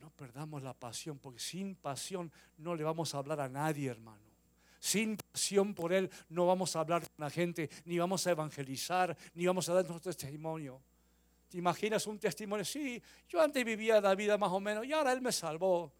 [0.00, 4.32] No perdamos la pasión, porque sin pasión no le vamos a hablar a nadie, hermano.
[4.80, 9.16] Sin pasión por Él no vamos a hablar con la gente, ni vamos a evangelizar,
[9.34, 10.80] ni vamos a dar nuestro testimonio.
[11.52, 12.64] ¿Te imaginas un testimonio?
[12.64, 15.92] Sí, yo antes vivía la vida más o menos y ahora Él me salvó.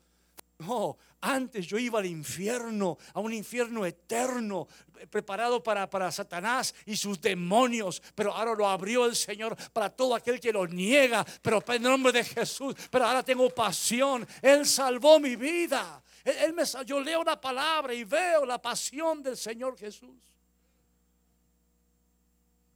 [0.56, 4.66] No, antes yo iba al infierno, a un infierno eterno,
[5.10, 10.14] preparado para, para Satanás y sus demonios, pero ahora lo abrió el Señor para todo
[10.14, 15.20] aquel que lo niega, pero en nombre de Jesús, pero ahora tengo pasión, Él salvó
[15.20, 16.02] mi vida.
[16.24, 20.31] Él, me, yo leo la palabra y veo la pasión del Señor Jesús.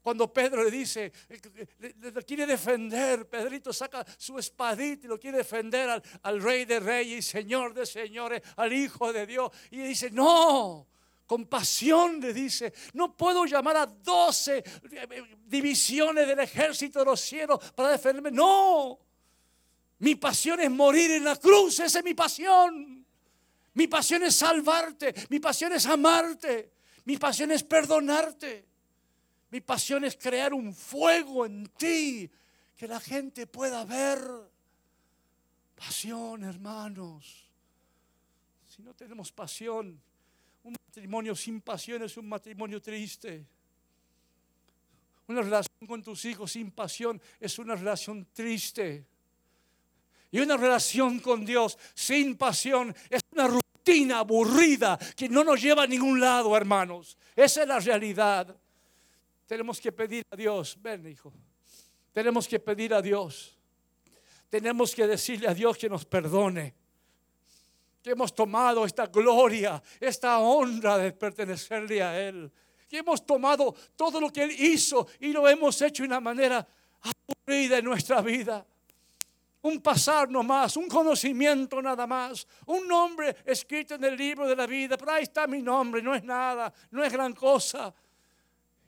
[0.07, 1.11] Cuando Pedro le dice,
[1.81, 7.19] le, quiere defender, Pedrito saca su espadita y lo quiere defender al, rey de reyes
[7.19, 9.51] y señor de señores, al hijo de Dios.
[9.73, 10.87] Y dice, no,
[11.27, 14.63] con pasión le dice, no puedo llamar a doce
[15.45, 18.31] divisiones del ejército de los cielos para defenderme.
[18.31, 19.01] No,
[19.99, 23.05] mi pasión es morir en la cruz, esa es mi pasión.
[23.75, 26.75] Mi pasión es salvarte, mi pasión es amarte,
[27.07, 28.76] mi pasión es perdonarte.
[29.51, 32.29] Mi pasión es crear un fuego en ti
[32.77, 34.21] que la gente pueda ver.
[35.75, 37.47] Pasión, hermanos.
[38.69, 40.01] Si no tenemos pasión,
[40.65, 43.47] un matrimonio sin pasión es un matrimonio triste.
[45.29, 49.07] Una relación con tus hijos sin pasión es una relación triste.
[50.31, 55.85] Y una relación con Dios sin pasión es una rutina aburrida que no nos lleva
[55.85, 57.17] a ningún lado, hermanos.
[57.35, 58.57] Esa es la realidad.
[59.47, 61.33] Tenemos que pedir a Dios, ven hijo,
[62.13, 63.57] tenemos que pedir a Dios,
[64.49, 66.75] tenemos que decirle a Dios que nos perdone,
[68.03, 72.51] que hemos tomado esta gloria, esta honra de pertenecerle a Él,
[72.89, 76.67] que hemos tomado todo lo que Él hizo y lo hemos hecho de una manera
[77.01, 78.67] aburrida en nuestra vida.
[79.63, 84.67] Un pasar nomás, un conocimiento nada más, un nombre escrito en el libro de la
[84.67, 87.93] vida, pero ahí está mi nombre, no es nada, no es gran cosa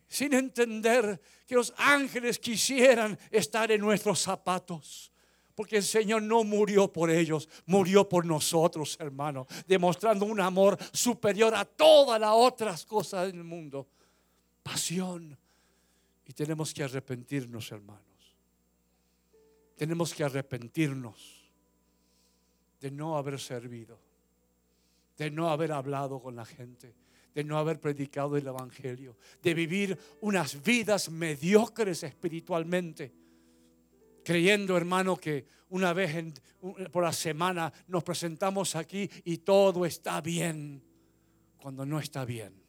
[0.08, 5.12] sin entender que los ángeles quisieran estar en nuestros zapatos.
[5.54, 11.54] Porque el Señor no murió por ellos, murió por nosotros, hermano, demostrando un amor superior
[11.54, 13.88] a todas las otras cosas del mundo.
[14.62, 15.36] Pasión.
[16.24, 18.04] Y tenemos que arrepentirnos, hermanos.
[19.76, 21.50] Tenemos que arrepentirnos
[22.80, 23.98] de no haber servido,
[25.16, 26.94] de no haber hablado con la gente
[27.38, 33.14] de no haber predicado el Evangelio, de vivir unas vidas mediocres espiritualmente,
[34.24, 36.34] creyendo, hermano, que una vez
[36.90, 40.82] por la semana nos presentamos aquí y todo está bien,
[41.58, 42.60] cuando no está bien.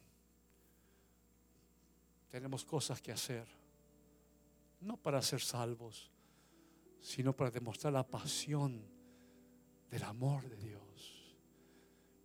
[2.28, 3.48] Tenemos cosas que hacer,
[4.82, 6.12] no para ser salvos,
[7.00, 8.84] sino para demostrar la pasión
[9.90, 10.79] del amor de Dios.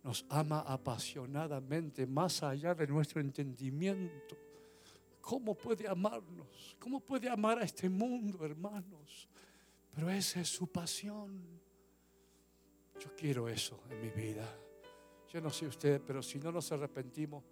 [0.06, 4.36] Nos ama apasionadamente, más allá de nuestro entendimiento.
[5.20, 6.76] ¿Cómo puede amarnos?
[6.78, 9.28] ¿Cómo puede amar a este mundo, hermanos?
[9.92, 11.42] Pero esa es su pasión.
[13.00, 14.48] Yo quiero eso en mi vida.
[15.28, 17.42] Yo no sé usted, pero si no nos arrepentimos,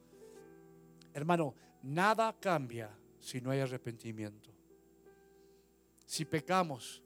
[1.12, 4.50] hermano, nada cambia si no hay arrepentimiento.
[6.06, 7.02] Si pecamos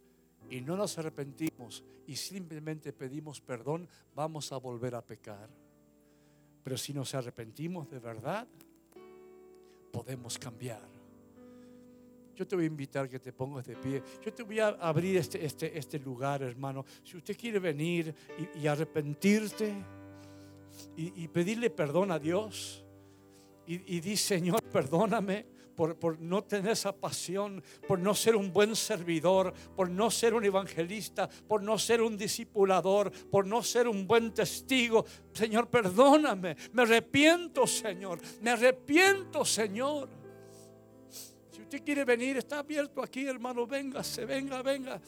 [0.50, 5.48] y no nos arrepentimos y simplemente pedimos perdón, vamos a volver a pecar.
[6.62, 8.46] Pero si nos arrepentimos de verdad,
[9.92, 10.88] podemos cambiar.
[12.34, 14.02] Yo te voy a invitar que te pongas de pie.
[14.24, 16.84] Yo te voy a abrir este, este, este lugar, hermano.
[17.02, 18.14] Si usted quiere venir
[18.54, 19.74] y, arrepentirte
[20.96, 22.84] y, pedirle perdón a Dios
[23.66, 28.74] y, y dice, Señor, perdóname por, no tener esa pasión, por no ser un buen
[28.74, 34.04] servidor, por no ser un evangelista, por no ser un discipulador, por no ser un
[34.04, 35.04] buen testigo.
[35.32, 36.56] Señor, perdóname.
[36.72, 38.18] Me arrepiento, Señor.
[38.40, 40.08] Me arrepiento, Señor.
[41.52, 43.64] Si usted quiere venir, está abierto aquí, hermano.
[43.64, 45.00] Véngase, venga, venga.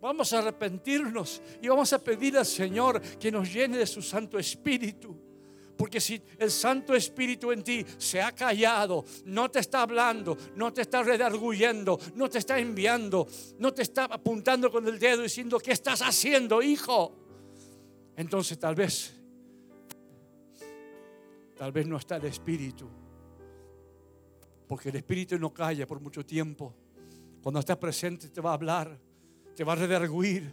[0.00, 4.40] Vamos a arrepentirnos y vamos a pedir al Señor que nos llene de su Santo
[4.40, 5.27] Espíritu.
[5.78, 10.72] Porque si el Santo Espíritu en ti se ha callado, no te está hablando, no
[10.72, 13.28] te está redarguyendo, no te está enviando,
[13.60, 17.14] no te está apuntando con el dedo diciendo, ¿qué estás haciendo, hijo?
[18.16, 19.14] Entonces tal vez,
[21.56, 22.88] tal vez no está el Espíritu.
[24.66, 26.74] Porque el Espíritu no calla por mucho tiempo.
[27.40, 28.98] Cuando estás presente te va a hablar,
[29.54, 30.52] te va a redarguir,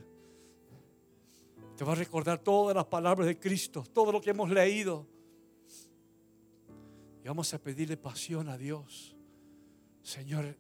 [1.75, 5.14] te va a recordar todas las palabras de Cristo, todo lo que hemos leído.
[7.25, 9.15] Y vamos a pedirle pasión a Dios.
[10.03, 10.55] Señor,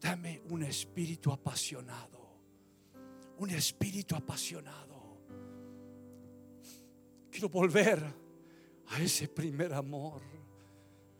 [0.00, 2.40] dame un espíritu apasionado.
[3.36, 5.18] Un espíritu apasionado.
[7.30, 8.02] Quiero volver
[8.86, 10.22] a ese primer amor.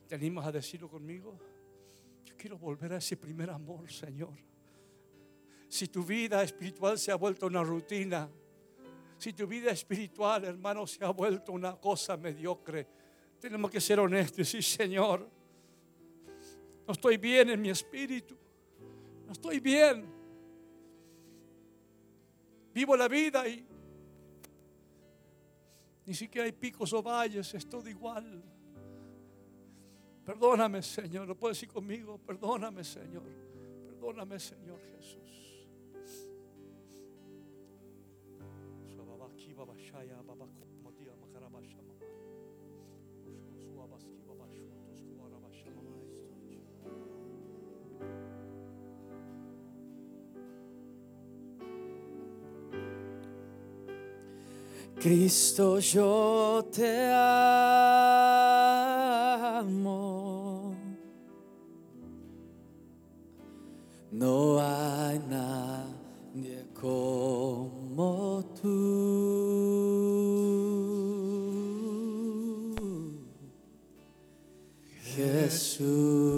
[0.08, 1.38] ¿Te animas a decirlo conmigo?
[2.24, 4.32] Yo quiero volver a ese primer amor, Señor.
[5.68, 8.30] Si tu vida espiritual se ha vuelto una rutina,
[9.18, 12.88] si tu vida espiritual, hermano, se ha vuelto una cosa mediocre,
[13.38, 15.28] tenemos que ser honestos y Señor,
[16.86, 18.36] no estoy bien en mi espíritu,
[19.26, 20.14] no estoy bien.
[22.72, 23.66] Vivo la vida y
[26.04, 28.42] ni siquiera hay picos o valles, es todo igual.
[30.24, 33.22] Perdóname, Señor, lo puedes decir conmigo, perdóname, Señor,
[33.86, 35.35] perdóname, Señor Jesús.
[54.98, 57.56] Cristo, yo te amo.
[64.10, 68.96] No hay nadie como tú,
[75.02, 76.35] Jesús.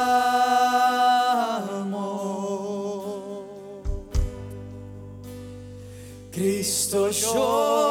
[6.32, 7.87] Cristo, yo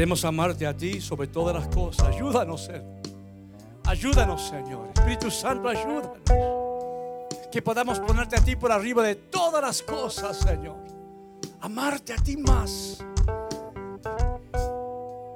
[0.00, 2.06] Queremos amarte a ti sobre todas las cosas.
[2.06, 3.02] Ayúdanos, Señor.
[3.84, 4.88] Ayúdanos, Señor.
[4.94, 6.16] Espíritu Santo, ayúdanos.
[7.52, 10.78] Que podamos ponerte a ti por arriba de todas las cosas, Señor.
[11.60, 13.04] Amarte a ti más.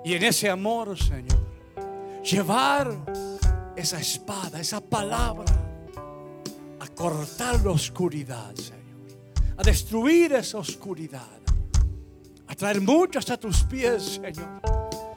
[0.03, 1.45] Y en ese amor, Señor,
[2.23, 2.91] llevar
[3.77, 5.53] esa espada, esa palabra,
[6.81, 8.81] a cortar la oscuridad, Señor.
[9.59, 11.44] A destruir esa oscuridad.
[12.47, 14.61] A traer muchos a tus pies, Señor.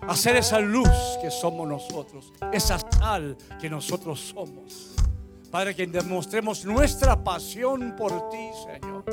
[0.07, 0.89] A ser esa luz
[1.21, 2.31] que somos nosotros.
[2.51, 4.95] Esa sal que nosotros somos.
[5.51, 9.05] Padre, que demostremos nuestra pasión por ti, Señor.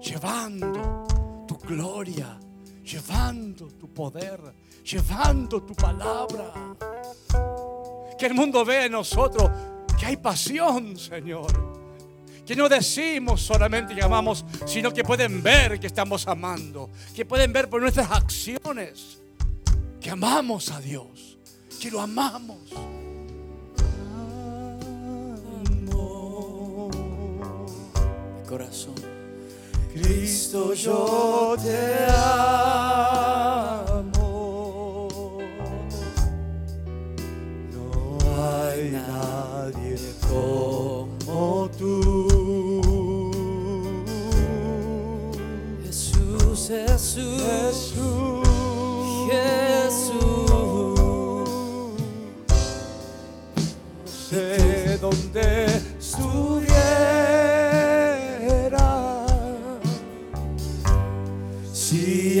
[0.00, 1.06] Llevando
[1.46, 2.38] tu gloria,
[2.84, 4.40] llevando tu poder,
[4.84, 6.52] llevando tu palabra.
[8.18, 9.50] Que el mundo vea en nosotros
[9.98, 11.77] que hay pasión, Señor.
[12.48, 16.88] Que no decimos solamente que amamos, sino que pueden ver que estamos amando.
[17.14, 19.18] Que pueden ver por nuestras acciones
[20.00, 21.36] que amamos a Dios.
[21.78, 22.70] Que lo amamos.
[28.38, 28.94] de corazón.
[29.92, 33.17] Cristo, yo te amo.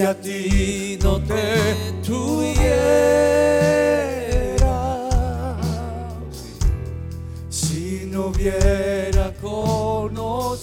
[0.08, 2.78] A ti no te tuviera
[7.50, 10.54] si no hubiera conocido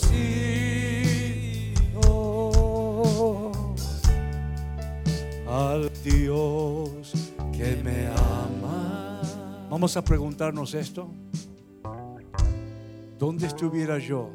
[5.48, 7.14] al Dios
[7.52, 9.22] que me ama
[9.70, 11.10] Vamos a preguntarnos esto.
[13.20, 14.32] ¿Dónde estuviera yo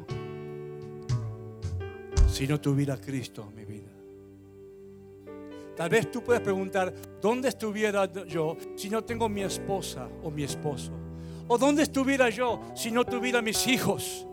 [2.29, 3.70] si no tuviera Cristo mi vida?
[5.81, 10.43] Tal vez tú puedes preguntar, ¿dónde estuviera yo si no tengo mi esposa o mi
[10.43, 10.91] esposo?
[11.47, 14.27] ¿O dónde estuviera yo si no tuviera mis hijos?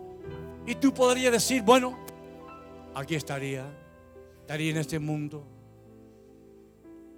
[0.67, 1.99] Y tú podrías decir, bueno,
[2.95, 3.65] aquí estaría,
[4.43, 5.43] estaría en este mundo,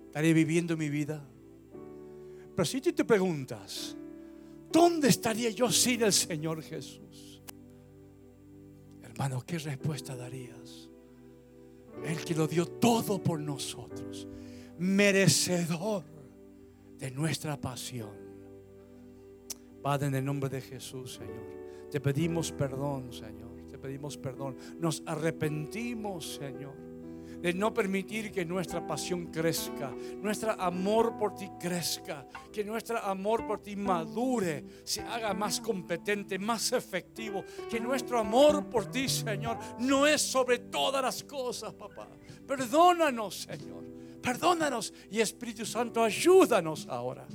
[0.07, 1.21] estaría viviendo mi vida.
[2.55, 3.97] Pero si tú te preguntas,
[4.71, 7.43] ¿dónde estaría yo sin el Señor Jesús?
[9.03, 10.90] Hermano, ¿qué respuesta darías?
[12.05, 14.27] El que lo dio todo por nosotros,
[14.79, 16.05] merecedor
[16.99, 18.11] de nuestra pasión.
[19.83, 24.57] Padre, en el nombre de Jesús, Señor, te pedimos perdón, Señor, te pedimos perdón.
[24.79, 26.90] Nos arrepentimos, Señor
[27.41, 33.47] de no permitir que nuestra pasión crezca, nuestro amor por ti crezca, que nuestro amor
[33.47, 39.59] por ti madure, se haga más competente, más efectivo, que nuestro amor por ti, Señor,
[39.79, 42.09] no es sobre todas las cosas, papá.
[42.47, 43.85] Perdónanos, Señor,
[44.21, 47.27] perdónanos y Espíritu Santo, ayúdanos ahora.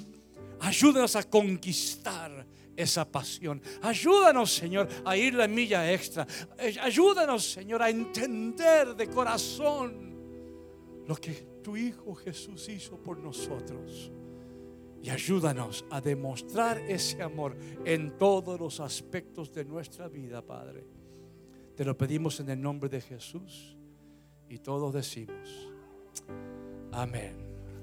[0.59, 2.45] Ayúdanos a conquistar
[2.75, 3.61] esa pasión.
[3.81, 6.27] Ayúdanos, Señor, a ir la milla extra.
[6.57, 10.05] Eh, Ayúdanos, Señor, a entender de corazón
[11.07, 14.11] lo que tu Hijo Jesús hizo por nosotros.
[15.01, 17.55] Y ayúdanos a demostrar ese amor
[17.85, 20.83] en todos los aspectos de nuestra vida, Padre.
[21.75, 23.77] Te lo pedimos en el nombre de Jesús
[24.49, 25.69] y todos decimos,
[26.91, 27.44] amén.